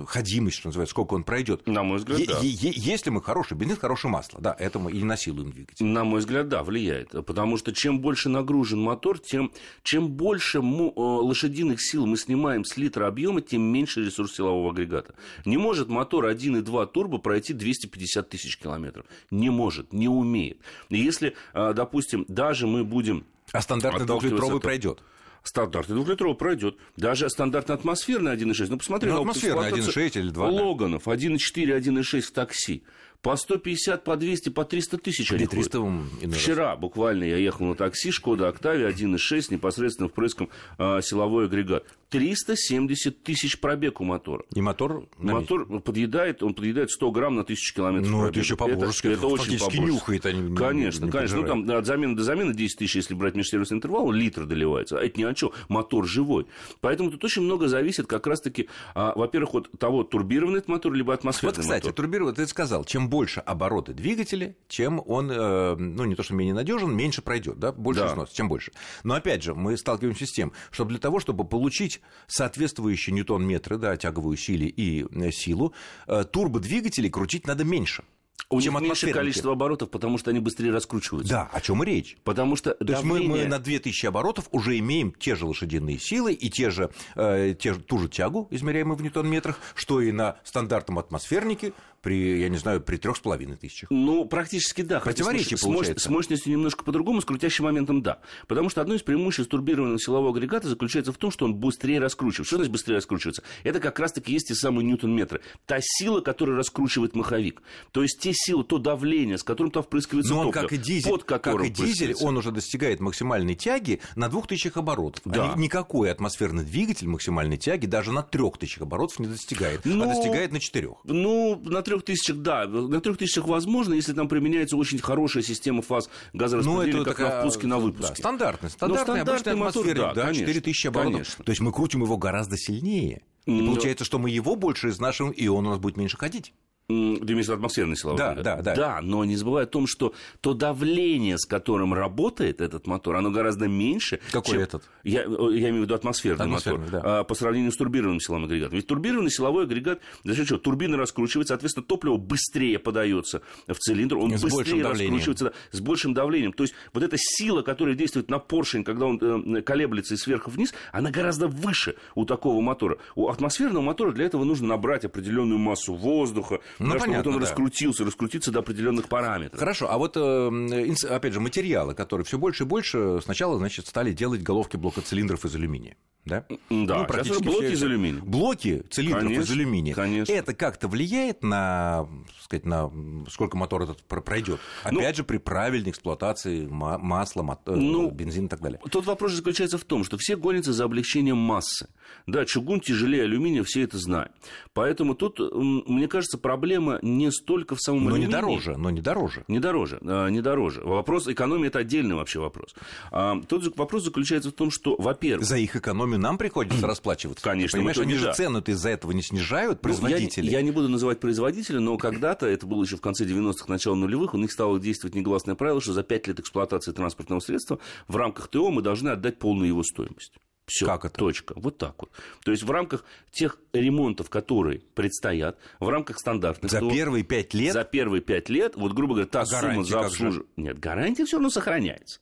ходимость, 0.06 0.58
что 0.58 0.68
называется, 0.68 0.90
сколько 0.92 1.14
он 1.14 1.24
пройдет. 1.24 1.66
На 1.66 1.82
мой 1.82 1.98
взгляд, 1.98 2.18
Е- 2.18 2.26
да. 2.26 2.38
е- 2.42 2.72
Если 2.76 3.10
мы 3.10 3.22
хороший 3.22 3.56
бензин, 3.56 3.76
хорошее 3.76 4.10
масло, 4.12 4.40
да, 4.40 4.54
это 4.58 4.78
мы 4.78 4.90
и 4.92 5.02
насилуем 5.02 5.50
двигатель. 5.52 5.84
На 5.86 6.04
мой 6.04 6.20
взгляд, 6.20 6.48
да, 6.48 6.62
влияет. 6.62 7.10
Потому 7.26 7.56
что 7.56 7.72
чем 7.72 8.00
больше 8.00 8.28
нагружен 8.28 8.80
мотор, 8.80 9.18
тем 9.18 9.52
чем 9.82 10.08
больше 10.08 10.60
му- 10.60 10.92
э, 10.96 11.00
лошадиных 11.00 11.80
сил 11.80 12.06
мы 12.06 12.16
снимаем 12.16 12.64
с 12.64 12.76
литра 12.76 13.06
объема, 13.06 13.40
тем 13.40 13.62
меньше 13.62 14.04
ресурс 14.04 14.34
силового 14.34 14.70
агрегата. 14.70 15.14
Не 15.44 15.56
может 15.56 15.88
мотор 15.88 16.26
1,2 16.26 16.86
турбо 16.86 17.18
пройти 17.18 17.52
250 17.52 18.28
тысяч 18.28 18.58
километров. 18.58 19.06
Не 19.30 19.50
может, 19.50 19.92
не 19.92 20.08
умеет. 20.08 20.58
Если, 20.90 21.34
э, 21.54 21.72
допустим, 21.74 22.24
даже 22.28 22.66
мы 22.66 22.84
будем 22.84 23.24
А 23.52 23.60
стандартный 23.62 24.06
двухлитровый 24.06 24.60
пройдет. 24.60 25.00
Стандартный 25.46 25.94
двухлитровый 25.94 26.34
пройдет. 26.34 26.76
Даже 26.96 27.30
стандартный 27.30 27.76
атмосферный 27.76 28.34
1.6. 28.34 28.66
Ну, 28.68 28.78
посмотри 28.78 29.10
Ну, 29.10 29.20
атмосферный 29.20 29.68
эксплуатации 29.70 30.08
1.6 30.08 30.20
или 30.20 30.30
2, 30.30 30.50
да. 30.50 30.52
Логанов 30.52 31.06
1.4, 31.06 31.38
1.6 31.78 32.20
в 32.20 32.30
такси. 32.32 32.82
По 33.22 33.36
150, 33.36 34.04
по 34.04 34.16
200, 34.16 34.50
по 34.50 34.64
300 34.64 34.98
тысяч 34.98 35.30
они 35.32 35.46
ходят. 35.46 35.50
300 35.50 35.78
иной 35.78 36.02
раз. 36.24 36.34
Вчера 36.36 36.76
буквально 36.76 37.24
я 37.24 37.36
ехал 37.38 37.66
на 37.66 37.74
такси, 37.74 38.10
Шкода 38.12 38.48
Октавия 38.48 38.88
1.6, 38.88 39.46
непосредственно 39.50 40.08
впрыском 40.08 40.48
э, 40.78 41.00
силовой 41.02 41.46
агрегат. 41.46 41.84
370 42.10 43.22
тысяч 43.24 43.58
пробег 43.60 44.00
у 44.00 44.04
мотора. 44.04 44.44
И 44.54 44.60
мотор 44.60 45.06
месте. 45.18 45.32
Мотор 45.34 45.80
подъедает, 45.80 46.42
он 46.42 46.54
подъедает 46.54 46.90
100 46.90 47.10
грамм 47.10 47.34
на 47.34 47.42
1000 47.42 47.74
километров. 47.74 48.10
Ну, 48.10 48.18
это 48.18 48.24
пробега. 48.32 48.40
еще 48.44 48.56
по-божески, 48.56 49.06
Это, 49.08 49.16
это 49.16 49.26
очень 49.26 49.58
по-божески. 49.58 49.80
нюхает, 49.82 50.26
а 50.26 50.32
не- 50.32 50.40
не- 50.50 50.56
Конечно, 50.56 51.04
не 51.06 51.10
конечно. 51.10 51.40
Ну, 51.40 51.46
там 51.46 51.70
от 51.70 51.86
замены 51.86 52.14
до 52.14 52.22
замены 52.22 52.54
10 52.54 52.78
тысяч, 52.78 52.94
если 52.96 53.14
брать 53.14 53.34
межсервисный 53.34 53.78
интервал, 53.78 54.10
литр 54.12 54.46
доливается. 54.46 54.98
А 54.98 55.02
это 55.02 55.18
ни 55.18 55.24
о 55.24 55.34
чем. 55.34 55.50
Мотор 55.68 56.06
живой. 56.06 56.46
Поэтому 56.80 57.10
тут 57.10 57.24
очень 57.24 57.42
много 57.42 57.66
зависит 57.68 58.06
как 58.06 58.26
раз-таки, 58.26 58.68
а, 58.94 59.12
во-первых, 59.16 59.54
от 59.54 59.70
того, 59.78 60.04
турбированный 60.04 60.58
это 60.60 60.70
мотор, 60.70 60.92
либо 60.92 61.12
атмосферный 61.12 61.54
Вот, 61.56 61.60
кстати, 61.60 61.82
мотор. 61.86 61.92
турбированный, 61.94 62.34
ты 62.36 62.46
сказал, 62.46 62.84
чем 62.84 63.05
больше 63.08 63.40
обороты 63.40 63.92
двигателя, 63.92 64.56
чем 64.68 65.02
он, 65.06 65.30
э, 65.30 65.76
ну, 65.76 66.04
не 66.04 66.14
то 66.14 66.22
что 66.22 66.34
менее 66.34 66.54
надежен, 66.54 66.94
меньше 66.94 67.22
пройдет, 67.22 67.58
да, 67.58 67.72
больше 67.72 68.02
Да. 68.02 68.12
износ, 68.12 68.30
чем 68.30 68.48
больше. 68.48 68.72
Но 69.04 69.14
опять 69.14 69.42
же, 69.42 69.54
мы 69.54 69.76
сталкиваемся 69.76 70.26
с 70.26 70.32
тем, 70.32 70.52
что 70.70 70.84
для 70.84 70.98
того, 70.98 71.20
чтобы 71.20 71.44
получить 71.44 72.00
соответствующие 72.26 73.14
ньютон-метры, 73.14 73.78
да, 73.78 73.96
тяговую 73.96 74.36
силе 74.36 74.68
и 74.68 75.04
э, 75.04 75.30
силу, 75.30 75.72
э, 76.06 76.24
турбодвигателей 76.24 77.10
крутить 77.10 77.46
надо 77.46 77.64
меньше. 77.64 78.04
У 78.48 78.60
чем 78.60 78.74
них 78.74 78.82
меньше 78.82 79.10
количество 79.10 79.52
оборотов, 79.52 79.90
потому 79.90 80.18
что 80.18 80.30
они 80.30 80.38
быстрее 80.38 80.70
раскручиваются. 80.70 81.32
Да, 81.32 81.50
о 81.52 81.60
чем 81.60 81.82
и 81.82 81.86
речь. 81.86 82.16
Потому 82.22 82.54
что 82.54 82.74
То 82.74 82.92
есть 82.92 83.02
мы, 83.02 83.18
давление... 83.18 83.44
мы 83.44 83.50
на 83.50 83.58
2000 83.58 84.06
оборотов 84.06 84.48
уже 84.52 84.78
имеем 84.78 85.12
те 85.18 85.34
же 85.34 85.46
лошадиные 85.46 85.98
силы 85.98 86.32
и 86.32 86.48
те 86.48 86.70
же, 86.70 86.90
э, 87.16 87.56
те 87.58 87.74
же, 87.74 87.80
ту 87.80 87.98
же 87.98 88.08
тягу, 88.08 88.46
измеряемую 88.52 88.96
в 88.96 89.02
ньютон-метрах, 89.02 89.58
что 89.74 90.00
и 90.00 90.12
на 90.12 90.38
стандартном 90.44 91.00
атмосфернике 91.00 91.72
при, 92.06 92.38
я 92.38 92.48
не 92.48 92.56
знаю, 92.56 92.80
при 92.80 92.98
трех 92.98 93.16
с 93.16 93.18
половиной 93.18 93.56
тысячах. 93.56 93.90
Ну, 93.90 94.26
практически 94.26 94.82
да. 94.82 95.00
Противоречие 95.00 95.58
с, 95.58 95.62
получается. 95.62 96.04
с 96.04 96.08
мощностью 96.08 96.52
немножко 96.52 96.84
по-другому, 96.84 97.20
с 97.20 97.24
крутящим 97.24 97.64
моментом 97.64 98.00
да. 98.00 98.20
Потому 98.46 98.70
что 98.70 98.80
одно 98.80 98.94
из 98.94 99.02
преимуществ 99.02 99.50
турбированного 99.50 99.98
силового 99.98 100.30
агрегата 100.30 100.68
заключается 100.68 101.12
в 101.12 101.16
том, 101.16 101.32
что 101.32 101.46
он 101.46 101.56
быстрее 101.56 101.98
раскручивается. 101.98 102.44
Что 102.46 102.56
значит 102.58 102.70
быстрее 102.70 102.94
раскручивается? 102.94 103.42
Это 103.64 103.80
как 103.80 103.98
раз-таки 103.98 104.32
есть 104.32 104.46
те 104.46 104.54
самые 104.54 104.86
ньютон-метры. 104.86 105.40
Та 105.66 105.78
сила, 105.80 106.20
которая 106.20 106.56
раскручивает 106.56 107.16
маховик. 107.16 107.60
То 107.90 108.02
есть 108.02 108.20
те 108.20 108.30
силы, 108.32 108.62
то 108.62 108.78
давление, 108.78 109.36
с 109.36 109.42
которым 109.42 109.72
там 109.72 109.82
впрыскивается 109.82 110.32
Но 110.32 110.42
он, 110.42 110.46
топливо, 110.52 110.62
как 110.62 110.72
и 110.74 110.76
дизель, 110.76 111.10
под 111.10 111.24
которым 111.24 111.58
как 111.58 111.66
и 111.66 111.70
дизель, 111.70 112.14
он 112.20 112.36
уже 112.36 112.52
достигает 112.52 113.00
максимальной 113.00 113.56
тяги 113.56 114.00
на 114.14 114.28
2000 114.28 114.70
оборотов. 114.78 115.22
Да. 115.24 115.54
А 115.54 115.56
ни- 115.56 115.62
никакой 115.62 116.12
атмосферный 116.12 116.62
двигатель 116.62 117.08
максимальной 117.08 117.56
тяги 117.56 117.86
даже 117.86 118.12
на 118.12 118.22
3000 118.22 118.82
оборотов 118.82 119.18
не 119.18 119.26
достигает, 119.26 119.80
Ну, 119.84 120.04
а 120.04 120.06
достигает 120.06 120.52
на 120.52 120.60
4. 120.60 120.88
Ну, 121.02 121.60
на 121.64 121.82
трех 121.96 122.04
тысячах, 122.04 122.36
да. 122.38 122.66
На 122.66 123.00
трех 123.00 123.16
тысячах 123.18 123.46
возможно, 123.46 123.94
если 123.94 124.12
там 124.12 124.28
применяется 124.28 124.76
очень 124.76 124.98
хорошая 124.98 125.42
система 125.42 125.82
фаз 125.82 126.08
газораспределения, 126.32 127.04
как 127.04 127.18
на 127.18 127.40
впуске, 127.40 127.66
на 127.66 127.78
выпуске. 127.78 128.08
Ну, 128.08 128.14
Да, 128.14 128.16
стандартный, 128.16 128.70
стандартный, 128.70 129.14
стандартный 129.14 129.52
обычный 129.52 129.80
мотор, 129.82 129.94
да, 129.94 130.14
да, 130.14 130.22
конечно, 130.26 130.46
4000 130.46 130.86
оборотов. 130.88 131.12
конечно. 131.12 131.44
То 131.44 131.50
есть 131.50 131.60
мы 131.60 131.72
крутим 131.72 132.02
его 132.02 132.16
гораздо 132.16 132.56
сильнее. 132.56 133.22
И 133.46 133.50
Ну, 133.52 133.66
получается, 133.72 134.04
что 134.04 134.18
мы 134.18 134.30
его 134.30 134.56
больше 134.56 134.88
изнашиваем, 134.88 135.32
и 135.32 135.46
он 135.46 135.66
у 135.66 135.70
нас 135.70 135.78
будет 135.78 135.96
меньше 135.96 136.16
ходить. 136.16 136.52
М, 136.88 137.16
Ты 137.26 137.32
имеешь 137.32 137.46
в 137.46 137.48
виду 137.48 137.54
атмосферный 137.54 137.96
силовой 137.96 138.18
Да, 138.18 138.34
да, 138.36 138.62
да. 138.62 138.74
Да, 138.76 139.00
но 139.02 139.24
не 139.24 139.34
забывай 139.34 139.64
о 139.64 139.66
том, 139.66 139.88
что 139.88 140.14
то 140.40 140.54
давление, 140.54 141.36
с 141.36 141.44
которым 141.44 141.92
работает 141.92 142.60
этот 142.60 142.86
мотор, 142.86 143.16
оно 143.16 143.30
гораздо 143.32 143.66
меньше. 143.66 144.20
Какой 144.30 144.52
чем- 144.52 144.60
этот? 144.62 144.84
Я, 145.02 145.22
я 145.22 145.26
имею 145.26 145.80
в 145.80 145.84
виду 145.86 145.94
атмосферный, 145.96 146.44
Атмосферный, 146.44 146.84
мотор. 146.86 147.00
да. 147.02 147.20
а, 147.20 147.24
по 147.24 147.34
сравнению 147.34 147.72
с 147.72 147.76
турбированным 147.76 148.20
силовым 148.20 148.44
агрегатом. 148.44 148.76
Ведь 148.76 148.86
турбированный 148.86 149.30
силовой 149.32 149.64
агрегат, 149.64 150.00
за 150.22 150.36
счет 150.36 150.46
чего? 150.46 150.58
Турбина 150.58 150.96
раскручивается, 150.96 151.54
соответственно, 151.54 151.84
топливо 151.86 152.18
быстрее 152.18 152.78
подается 152.78 153.42
в 153.66 153.74
цилиндр, 153.74 154.16
он 154.18 154.38
С 154.38 154.42
быстрее 154.42 154.84
раскручивается 154.84 155.44
да, 155.46 155.52
с 155.72 155.80
большим 155.80 156.14
давлением. 156.14 156.52
То 156.52 156.62
есть 156.62 156.74
вот 156.92 157.02
эта 157.02 157.16
сила, 157.18 157.62
которая 157.62 157.96
действует 157.96 158.30
на 158.30 158.38
поршень, 158.38 158.84
когда 158.84 159.06
он 159.06 159.56
э, 159.56 159.62
колеблется 159.62 160.14
и 160.14 160.16
сверху 160.16 160.50
вниз, 160.52 160.72
она 160.92 161.10
гораздо 161.10 161.48
выше 161.48 161.96
у 162.14 162.24
такого 162.24 162.60
мотора. 162.60 162.98
У 163.16 163.28
атмосферного 163.28 163.82
мотора 163.82 164.12
для 164.12 164.24
этого 164.26 164.44
нужно 164.44 164.68
набрать 164.68 165.04
определенную 165.04 165.58
массу 165.58 165.92
воздуха, 165.94 166.60
Ну, 166.78 166.92
да, 166.92 166.98
понятно, 166.98 167.16
вот 167.16 167.26
он 167.26 167.40
да. 167.40 167.46
раскрутился, 167.46 168.04
раскрутиться 168.04 168.50
до 168.52 168.60
определенных 168.60 169.08
параметров. 169.08 169.58
Хорошо, 169.58 169.90
а 169.90 169.98
вот, 169.98 170.16
э, 170.16 170.94
опять 171.08 171.32
же, 171.32 171.40
материалы, 171.40 171.94
которые 171.94 172.24
все 172.24 172.38
больше 172.38 172.64
и 172.64 172.66
больше 172.66 173.20
сначала, 173.22 173.58
значит, 173.58 173.86
стали 173.86 174.12
делать 174.12 174.42
головки 174.42 174.76
блока 174.76 175.00
цилиндров 175.00 175.44
из 175.44 175.54
алюминия. 175.54 175.96
Да, 176.26 176.44
Ну, 176.70 176.86
Да, 176.86 176.96
сейчас 176.98 177.06
практически 177.06 177.40
уже 177.48 177.50
блоки 177.50 177.72
из 177.72 177.82
алюминия. 177.84 178.20
Блоки 178.22 178.82
цилиндров 178.90 179.30
из 179.30 179.36
Конечно, 179.36 179.54
алюминия. 179.54 179.94
конечно. 179.94 180.32
Это 180.32 180.54
как-то 180.54 180.88
влияет 180.88 181.42
на, 181.44 182.08
сказать, 182.40 182.66
на 182.66 182.90
сколько 183.30 183.56
мотор 183.56 183.82
этот 183.82 184.02
про- 184.02 184.20
пройдет? 184.20 184.58
Ну, 184.90 184.98
Опять 184.98 185.16
же, 185.16 185.24
при 185.24 185.38
правильной 185.38 185.90
эксплуатации 185.90 186.66
ма- 186.66 186.98
масла, 186.98 187.42
мот- 187.42 187.60
э, 187.66 187.74
Ну, 187.76 188.10
бензина 188.10 188.46
и 188.46 188.48
так 188.48 188.60
далее. 188.60 188.80
Тот 188.90 189.06
вопрос 189.06 189.32
заключается 189.32 189.78
в 189.78 189.84
том, 189.84 190.02
что 190.02 190.18
все 190.18 190.36
гонятся 190.36 190.72
за 190.72 190.84
облегчением 190.84 191.36
массы. 191.38 191.88
Да, 192.26 192.44
чугун 192.44 192.80
тяжелее 192.80 193.22
алюминия, 193.24 193.62
все 193.62 193.82
это 193.82 193.98
знают. 193.98 194.32
Поэтому 194.72 195.14
тут, 195.14 195.38
мне 195.40 196.08
кажется, 196.08 196.38
проблема 196.38 196.98
не 197.02 197.30
столько 197.30 197.76
в 197.76 197.80
самом 197.80 198.04
Но 198.04 198.10
не 198.10 198.24
алюминии. 198.24 198.32
дороже, 198.32 198.76
но 198.76 198.90
не 198.90 199.00
дороже. 199.00 199.44
Не 199.48 199.58
дороже, 199.60 199.98
не 200.02 200.40
дороже. 200.40 200.80
Вопрос 200.82 201.28
экономии– 201.28 201.66
это 201.68 201.78
отдельный 201.80 202.16
вообще 202.16 202.40
вопрос. 202.40 202.74
А, 203.12 203.40
Тут 203.48 203.62
же 203.64 203.72
вопрос 203.76 204.02
заключается 204.04 204.50
в 204.50 204.52
том, 204.54 204.70
что, 204.72 204.96
во-первых, 204.98 205.46
За 205.46 205.56
их 205.56 205.76
экономию 205.76 206.15
нам 206.18 206.38
приходится 206.38 206.86
расплачиваться. 206.86 207.42
Конечно, 207.44 207.76
Ты 207.76 207.78
Понимаешь, 207.78 207.98
они 207.98 208.14
же 208.14 208.26
да. 208.26 208.32
цену-то 208.32 208.70
из-за 208.72 208.90
этого 208.90 209.12
не 209.12 209.22
снижают, 209.22 209.82
Ну, 209.82 209.90
я 209.90 209.96
производители. 209.96 210.50
я, 210.50 210.62
не 210.62 210.70
буду 210.70 210.88
называть 210.88 211.20
производителя, 211.20 211.80
но 211.80 211.96
когда-то, 211.98 212.46
это 212.46 212.66
было 212.66 212.82
еще 212.82 212.96
в 212.96 213.00
конце 213.00 213.24
90-х, 213.24 213.64
начало 213.68 213.94
нулевых, 213.94 214.34
у 214.34 214.38
них 214.38 214.52
стало 214.52 214.78
действовать 214.80 215.14
негласное 215.14 215.54
правило, 215.54 215.80
что 215.80 215.92
за 215.92 216.02
5 216.02 216.26
лет 216.28 216.40
эксплуатации 216.40 216.92
транспортного 216.92 217.40
средства 217.40 217.78
в 218.08 218.16
рамках 218.16 218.48
ТО 218.48 218.70
мы 218.70 218.82
должны 218.82 219.10
отдать 219.10 219.38
полную 219.38 219.68
его 219.68 219.82
стоимость. 219.82 220.32
Все, 220.66 220.84
Как 220.84 221.04
это? 221.04 221.14
точка. 221.16 221.54
Вот 221.56 221.78
так 221.78 221.94
вот. 221.98 222.10
То 222.44 222.50
есть 222.50 222.64
в 222.64 222.70
рамках 222.70 223.04
тех 223.30 223.58
ремонтов, 223.72 224.28
которые 224.30 224.80
предстоят, 224.94 225.58
в 225.78 225.88
рамках 225.88 226.18
стандартных 226.18 226.70
За 226.72 226.80
ТО, 226.80 226.90
первые 226.90 227.22
пять 227.22 227.54
лет 227.54 227.72
за 227.72 227.84
первые 227.84 228.20
пять 228.20 228.48
лет, 228.48 228.74
вот, 228.74 228.92
грубо 228.92 229.14
говоря, 229.14 229.28
та 229.28 229.42
А 229.42 229.46
сумма 229.46 229.84
за 229.84 230.00
обслуживание... 230.00 230.50
Нет, 230.56 230.78
гарантия 230.80 231.24
все 231.24 231.36
равно 231.36 231.50
сохраняется. 231.50 232.20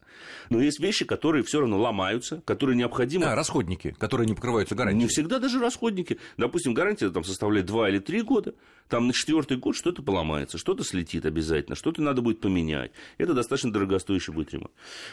Но 0.50 0.60
есть 0.60 0.78
вещи, 0.78 1.04
которые 1.06 1.42
все 1.42 1.60
равно 1.60 1.78
ломаются, 1.80 2.42
которые 2.44 2.76
необходимо... 2.76 3.32
а, 3.32 3.34
расходники, 3.34 3.96
которые 3.98 4.26
не 4.26 4.34
покрываются 4.34 4.74
гарантией. 4.74 5.04
Не 5.04 5.08
всегда 5.08 5.38
даже 5.38 5.58
расходники. 5.58 6.18
Допустим, 6.36 6.74
гарантия 6.74 7.08
там 7.10 7.24
составляет 7.24 7.66
2 7.66 7.88
или 7.88 7.98
3 7.98 8.22
года. 8.22 8.54
Там 8.88 9.06
на 9.06 9.14
четвертый 9.14 9.56
год 9.56 9.74
что-то 9.74 10.02
поломается, 10.02 10.58
что-то 10.58 10.84
слетит 10.84 11.24
обязательно, 11.24 11.74
что-то 11.74 12.02
надо 12.02 12.20
будет 12.20 12.40
поменять. 12.40 12.92
Это 13.16 13.32
достаточно 13.32 13.72
дорогостоящий 13.72 14.30
будет 14.30 14.52
ремонт. 14.52 14.72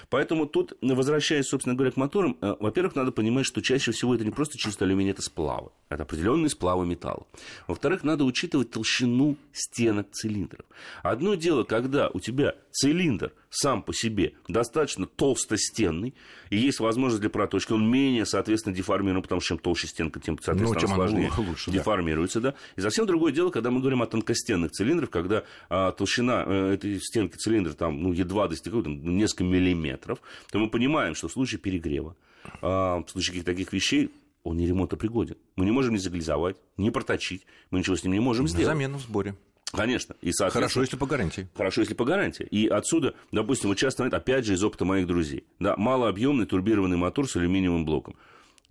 Поэтому 0.09 0.45
тут, 0.45 0.73
возвращаясь, 0.81 1.45
собственно 1.45 1.73
говоря, 1.73 1.91
к 1.91 1.95
моторам, 1.95 2.37
э, 2.41 2.55
во-первых, 2.59 2.95
надо 2.95 3.13
понимать, 3.21 3.45
что 3.45 3.61
чаще 3.61 3.91
всего 3.91 4.15
это 4.15 4.25
не 4.25 4.31
просто 4.31 4.57
чисто 4.57 4.83
алюминий, 4.83 5.11
это 5.11 5.21
сплавы. 5.21 5.69
Это 5.89 6.03
определенные 6.03 6.49
сплавы 6.49 6.87
металла. 6.87 7.27
Во-вторых, 7.67 8.03
надо 8.03 8.23
учитывать 8.23 8.71
толщину 8.71 9.37
стенок 9.53 10.09
цилиндров. 10.11 10.65
Одно 11.03 11.35
дело, 11.35 11.63
когда 11.63 12.09
у 12.09 12.19
тебя 12.19 12.55
цилиндр 12.71 13.31
сам 13.51 13.83
по 13.83 13.93
себе 13.93 14.33
достаточно 14.47 15.05
толстостенный, 15.05 16.15
и 16.49 16.57
есть 16.57 16.79
возможность 16.79 17.21
для 17.21 17.29
проточки, 17.29 17.73
он 17.73 17.87
менее, 17.91 18.25
соответственно, 18.25 18.75
деформирован, 18.75 19.21
потому 19.21 19.39
что 19.39 19.49
чем 19.49 19.59
толще 19.59 19.87
стенка, 19.87 20.19
тем, 20.19 20.39
соответственно, 20.41 20.73
Ну, 20.73 20.87
чем 20.87 20.95
сложнее 20.95 21.31
лучше, 21.37 21.69
да. 21.69 21.77
деформируется. 21.77 22.41
Да? 22.41 22.55
И 22.75 22.81
совсем 22.81 23.05
другое 23.05 23.31
дело, 23.33 23.51
когда 23.51 23.69
мы 23.69 23.81
говорим 23.81 24.01
о 24.01 24.07
тонкостенных 24.07 24.71
цилиндрах, 24.71 25.11
когда 25.11 25.43
а, 25.69 25.91
толщина 25.91 26.43
э, 26.47 26.73
этой 26.73 26.99
стенки 26.99 27.35
цилиндра 27.35 27.73
там, 27.73 28.01
ну, 28.01 28.13
едва 28.13 28.47
достигает 28.47 28.85
там, 28.85 29.17
несколько 29.17 29.43
миллиметров, 29.43 30.21
то 30.51 30.57
мы 30.57 30.69
понимаем, 30.69 31.13
что 31.13 31.27
в 31.27 31.31
случае 31.31 31.59
перегрева, 31.59 32.11
а, 32.11 32.30
в 32.61 33.05
случае 33.07 33.43
таких 33.43 33.73
вещей, 33.73 34.11
он 34.43 34.57
не 34.57 34.67
ремонтопригоден. 34.67 35.37
Мы 35.55 35.65
не 35.65 35.71
можем 35.71 35.93
ни 35.93 35.97
заглизовать, 35.97 36.57
ни 36.77 36.89
проточить, 36.89 37.45
мы 37.69 37.79
ничего 37.79 37.95
с 37.95 38.03
ним 38.03 38.13
не 38.13 38.19
можем 38.19 38.47
сделать. 38.47 38.67
Замену 38.67 38.97
в 38.97 39.01
сборе. 39.01 39.35
Конечно. 39.71 40.15
И, 40.21 40.31
Хорошо, 40.31 40.81
если 40.81 40.97
по 40.97 41.05
гарантии. 41.05 41.47
Хорошо, 41.55 41.81
если 41.81 41.93
по 41.93 42.03
гарантии. 42.03 42.43
И 42.43 42.67
отсюда, 42.67 43.15
допустим, 43.31 43.69
вот 43.69 43.77
часто, 43.77 44.05
опять 44.05 44.45
же, 44.45 44.53
из 44.53 44.63
опыта 44.63 44.85
моих 44.85 45.07
друзей. 45.07 45.45
Да, 45.59 45.75
малообъемный 45.77 46.45
турбированный 46.45 46.97
мотор 46.97 47.29
с 47.29 47.35
алюминиевым 47.35 47.85
блоком. 47.85 48.15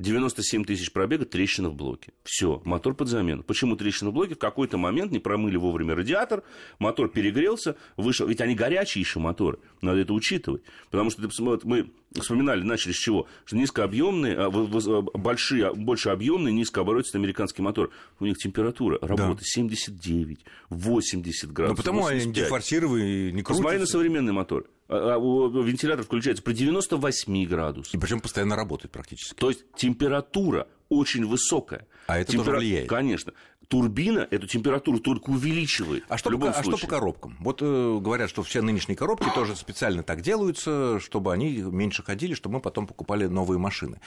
97 0.00 0.64
тысяч 0.64 0.92
пробега, 0.92 1.24
трещина 1.26 1.68
в 1.68 1.74
блоке. 1.74 2.12
Все, 2.24 2.62
мотор 2.64 2.94
под 2.94 3.08
замену. 3.08 3.42
Почему 3.42 3.76
трещина 3.76 4.10
в 4.10 4.12
блоке? 4.14 4.34
В 4.34 4.38
какой-то 4.38 4.78
момент 4.78 5.12
не 5.12 5.18
промыли 5.18 5.56
вовремя 5.56 5.94
радиатор, 5.94 6.42
мотор 6.78 7.08
перегрелся, 7.08 7.76
вышел. 7.96 8.26
Ведь 8.26 8.40
они 8.40 8.54
горячие 8.54 9.02
еще 9.02 9.20
моторы. 9.20 9.58
Надо 9.82 10.00
это 10.00 10.12
учитывать. 10.14 10.62
Потому 10.90 11.10
что 11.10 11.22
посмотри, 11.22 11.68
мы 11.68 11.90
вспоминали, 12.20 12.62
начали 12.62 12.92
с 12.92 12.96
чего? 12.96 13.26
Что 13.44 13.56
низкообъемные, 13.56 14.36
а, 14.36 14.48
в- 14.50 15.02
большие, 15.18 15.72
больше 15.74 16.08
объемные, 16.08 16.52
низкооборотистый 16.54 17.20
американский 17.20 17.60
мотор. 17.62 17.90
У 18.18 18.24
них 18.24 18.38
температура 18.38 18.98
работы 19.02 19.44
79, 19.44 20.40
80 20.70 21.48
Ну, 21.48 21.54
градусов. 21.54 21.76
потому 21.76 22.06
они 22.06 22.20
85. 22.20 22.44
дефорсированы 22.46 23.28
и 23.28 23.32
не 23.32 23.42
Посмотри 23.42 23.64
на 23.64 23.70
крутятся. 23.80 23.92
современный 23.92 24.32
мотор. 24.32 24.64
А, 24.64 24.64
а, 24.64 24.79
Вентилятор 24.90 26.04
включается 26.04 26.42
при 26.42 26.52
98 26.52 27.46
градусах. 27.46 27.94
И 27.94 27.98
причем 27.98 28.20
постоянно 28.20 28.56
работает 28.56 28.90
практически. 28.90 29.34
То 29.34 29.50
есть 29.50 29.64
температура 29.76 30.66
очень 30.88 31.24
высокая. 31.26 31.86
А 32.08 32.18
это 32.18 32.32
тоже 32.32 32.50
влияет. 32.50 32.88
Конечно. 32.88 33.32
Турбина 33.70 34.26
эту 34.32 34.48
температуру 34.48 34.98
только 34.98 35.30
увеличивает. 35.30 36.02
А 36.08 36.18
что, 36.18 36.28
в 36.28 36.32
любом 36.32 36.52
по, 36.52 36.58
а 36.58 36.62
что 36.64 36.76
по 36.76 36.88
коробкам? 36.88 37.36
Вот 37.38 37.62
э, 37.62 37.98
говорят, 38.00 38.28
что 38.28 38.42
все 38.42 38.62
нынешние 38.62 38.96
коробки 38.96 39.28
тоже 39.32 39.54
специально 39.54 40.02
так 40.02 40.22
делаются, 40.22 40.98
чтобы 40.98 41.32
они 41.32 41.52
меньше 41.52 42.02
ходили, 42.02 42.34
чтобы 42.34 42.56
мы 42.56 42.60
потом 42.62 42.88
покупали 42.88 43.26
новые 43.26 43.60
машины. 43.60 44.00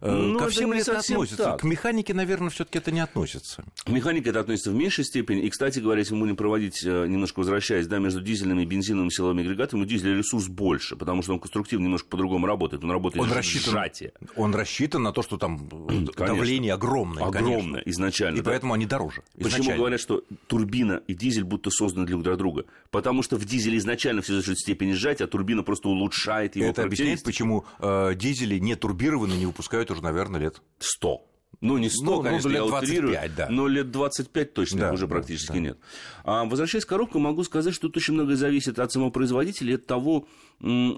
Э, 0.00 0.10
Ну, 0.10 0.38
Ко 0.38 0.44
это 0.44 0.52
всем 0.54 0.72
ли 0.72 0.80
это 0.80 0.98
относится? 0.98 1.36
так. 1.36 1.60
К 1.60 1.64
механике, 1.64 2.14
наверное, 2.14 2.48
все-таки 2.48 2.78
это 2.78 2.92
не 2.92 3.00
относится. 3.00 3.62
Механика 3.86 4.30
это 4.30 4.40
относится 4.40 4.70
в 4.70 4.74
меньшей 4.74 5.04
степени. 5.04 5.42
И, 5.42 5.50
кстати 5.50 5.80
говоря, 5.80 5.98
если 5.98 6.14
мы 6.14 6.20
будем 6.20 6.36
проводить, 6.36 6.82
э, 6.82 7.06
немножко 7.06 7.40
возвращаясь, 7.40 7.86
да, 7.86 7.98
между 7.98 8.22
дизельными 8.22 8.62
и 8.62 8.64
бензиновыми 8.64 9.10
силовыми 9.10 9.42
агрегатами, 9.42 9.82
у 9.82 9.84
дизеля 9.84 10.16
ресурс 10.16 10.46
больше, 10.48 10.96
потому 10.96 11.20
что 11.22 11.34
он 11.34 11.40
конструктивно 11.40 11.84
немножко 11.84 12.08
по-другому 12.08 12.46
работает. 12.46 12.82
Он 12.82 12.90
работает 12.90 13.22
Он 13.22 13.30
рассчитан, 13.30 13.72
сжатие. 13.74 14.12
он 14.34 14.54
рассчитан 14.54 15.02
на 15.02 15.12
то, 15.12 15.20
что 15.22 15.36
там 15.36 15.60
э, 15.90 16.06
давление 16.16 16.72
огромное. 16.72 17.22
Огромное 17.26 17.82
конечно. 17.82 17.90
изначально. 17.90 18.38
И 18.38 18.40
да. 18.40 18.50
поэтому 18.52 18.72
они 18.72 18.86
дороже. 18.86 19.09
Почему 19.34 19.48
изначально. 19.48 19.76
говорят, 19.76 20.00
что 20.00 20.24
турбина 20.46 21.02
и 21.06 21.14
дизель 21.14 21.44
будто 21.44 21.70
созданы 21.70 22.06
друг 22.06 22.22
для 22.22 22.36
друга? 22.36 22.64
Потому 22.90 23.22
что 23.22 23.36
в 23.36 23.44
дизеле 23.44 23.78
изначально 23.78 24.22
все 24.22 24.34
за 24.34 24.42
счет 24.42 24.58
степени 24.58 24.92
сжатия, 24.92 25.24
а 25.24 25.26
турбина 25.26 25.62
просто 25.62 25.88
улучшает 25.88 26.56
его 26.56 26.68
Это 26.68 26.84
объясняет, 26.84 27.22
почему 27.22 27.64
э, 27.78 28.14
дизели 28.14 28.58
не 28.58 28.76
турбированные 28.76 29.38
не 29.38 29.46
выпускают 29.46 29.90
уже, 29.90 30.02
наверное, 30.02 30.40
лет 30.40 30.62
100. 30.78 31.29
Ну, 31.60 31.76
не 31.76 31.90
100, 31.90 32.04
ну, 32.04 32.22
конечно, 32.22 32.48
ну, 32.48 32.54
я 32.54 32.60
лет 32.62 32.68
25, 32.70 32.88
утрирую, 32.88 33.30
да. 33.36 33.48
но 33.50 33.68
лет 33.68 33.90
25 33.90 34.54
точно 34.54 34.78
Да, 34.78 34.92
уже 34.92 35.06
практически 35.06 35.52
да. 35.52 35.58
нет. 35.58 35.78
А, 36.24 36.44
возвращаясь 36.46 36.86
к 36.86 36.88
коробкам, 36.88 37.22
могу 37.22 37.44
сказать, 37.44 37.74
что 37.74 37.88
тут 37.88 37.98
очень 37.98 38.14
многое 38.14 38.36
зависит 38.36 38.78
от 38.78 38.90
самого 38.90 39.10
производителя 39.10 39.72
и 39.72 39.74
от 39.74 39.84
того, 39.84 40.26
м, 40.62 40.96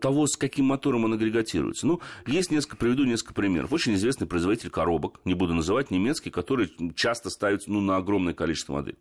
того, 0.00 0.28
с 0.28 0.36
каким 0.36 0.66
мотором 0.66 1.04
он 1.04 1.14
агрегатируется. 1.14 1.88
Ну, 1.88 2.00
есть 2.26 2.52
несколько, 2.52 2.76
приведу 2.76 3.04
несколько 3.04 3.34
примеров. 3.34 3.72
Очень 3.72 3.94
известный 3.94 4.28
производитель 4.28 4.70
коробок, 4.70 5.20
не 5.24 5.34
буду 5.34 5.52
называть, 5.52 5.90
немецкий, 5.90 6.30
который 6.30 6.70
часто 6.94 7.28
ставится 7.28 7.70
ну, 7.72 7.80
на 7.80 7.96
огромное 7.96 8.34
количество 8.34 8.74
моделей. 8.74 8.98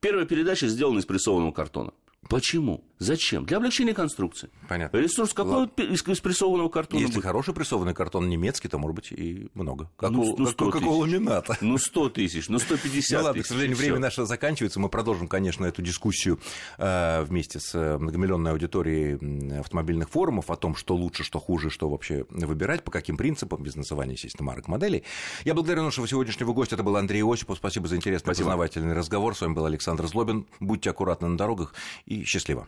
Первая 0.00 0.24
передача 0.24 0.66
сделана 0.66 1.00
из 1.00 1.04
прессованного 1.04 1.52
картона. 1.52 1.92
Почему? 2.28 2.84
Зачем? 2.98 3.44
Для 3.44 3.56
облегчения 3.58 3.92
конструкции. 3.92 4.50
Понятно. 4.68 4.96
Ресурс 4.96 5.34
какой 5.34 5.66
из, 5.76 6.06
из 6.06 6.20
прессованного 6.20 6.68
картона 6.68 7.00
Если 7.00 7.14
будет? 7.16 7.24
хороший 7.24 7.52
прессованный 7.52 7.92
картон 7.92 8.28
немецкий, 8.30 8.68
то, 8.68 8.78
может 8.78 8.94
быть, 8.94 9.12
и 9.12 9.48
много. 9.54 9.90
Как, 9.96 10.10
Ну, 10.10 10.22
у, 10.22 10.36
ну, 10.38 10.44
как, 10.46 10.54
100 10.54 10.66
у- 10.66 10.70
как 10.70 10.82
у 10.82 10.84
тысяч. 10.84 11.00
ламината. 11.14 11.58
Ну, 11.60 11.76
100 11.76 12.08
тысяч, 12.10 12.48
ну, 12.48 12.58
150 12.58 13.18
Ну 13.20 13.24
ладно, 13.26 13.32
тысяч. 13.34 13.44
к 13.44 13.48
сожалению, 13.48 13.76
и 13.76 13.78
время 13.78 13.94
всё. 13.96 14.00
наше 14.02 14.24
заканчивается. 14.26 14.80
Мы 14.80 14.88
продолжим, 14.88 15.26
конечно, 15.28 15.66
эту 15.66 15.82
дискуссию 15.82 16.38
э, 16.78 17.24
вместе 17.24 17.58
с 17.60 17.74
э, 17.74 17.98
многомиллионной 17.98 18.52
аудиторией 18.52 19.58
автомобильных 19.60 20.08
форумов 20.08 20.50
о 20.50 20.56
том, 20.56 20.74
что 20.76 20.94
лучше, 20.94 21.24
что 21.24 21.40
хуже, 21.40 21.70
что 21.70 21.90
вообще 21.90 22.24
выбирать, 22.30 22.84
по 22.84 22.90
каким 22.92 23.16
принципам, 23.16 23.62
без 23.62 23.74
называния, 23.74 24.12
естественно, 24.14 24.46
марок 24.46 24.68
моделей. 24.68 25.02
Я 25.44 25.54
благодарю 25.54 25.82
нашего 25.82 26.06
сегодняшнего 26.08 26.52
гостя. 26.52 26.76
Это 26.76 26.84
был 26.84 26.96
Андрей 26.96 27.22
Осипов. 27.24 27.58
Спасибо 27.58 27.88
за 27.88 27.96
интересный 27.96 28.24
Спасибо. 28.26 28.46
познавательный 28.46 28.94
разговор. 28.94 29.36
С 29.36 29.40
вами 29.40 29.52
был 29.54 29.66
Александр 29.66 30.06
Злобин. 30.06 30.46
Будьте 30.60 30.90
аккуратны 30.90 31.28
на 31.28 31.36
дорогах 31.36 31.74
и 32.14 32.24
счастливо. 32.24 32.66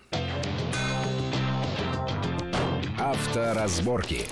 Авторазборки. 2.98 4.26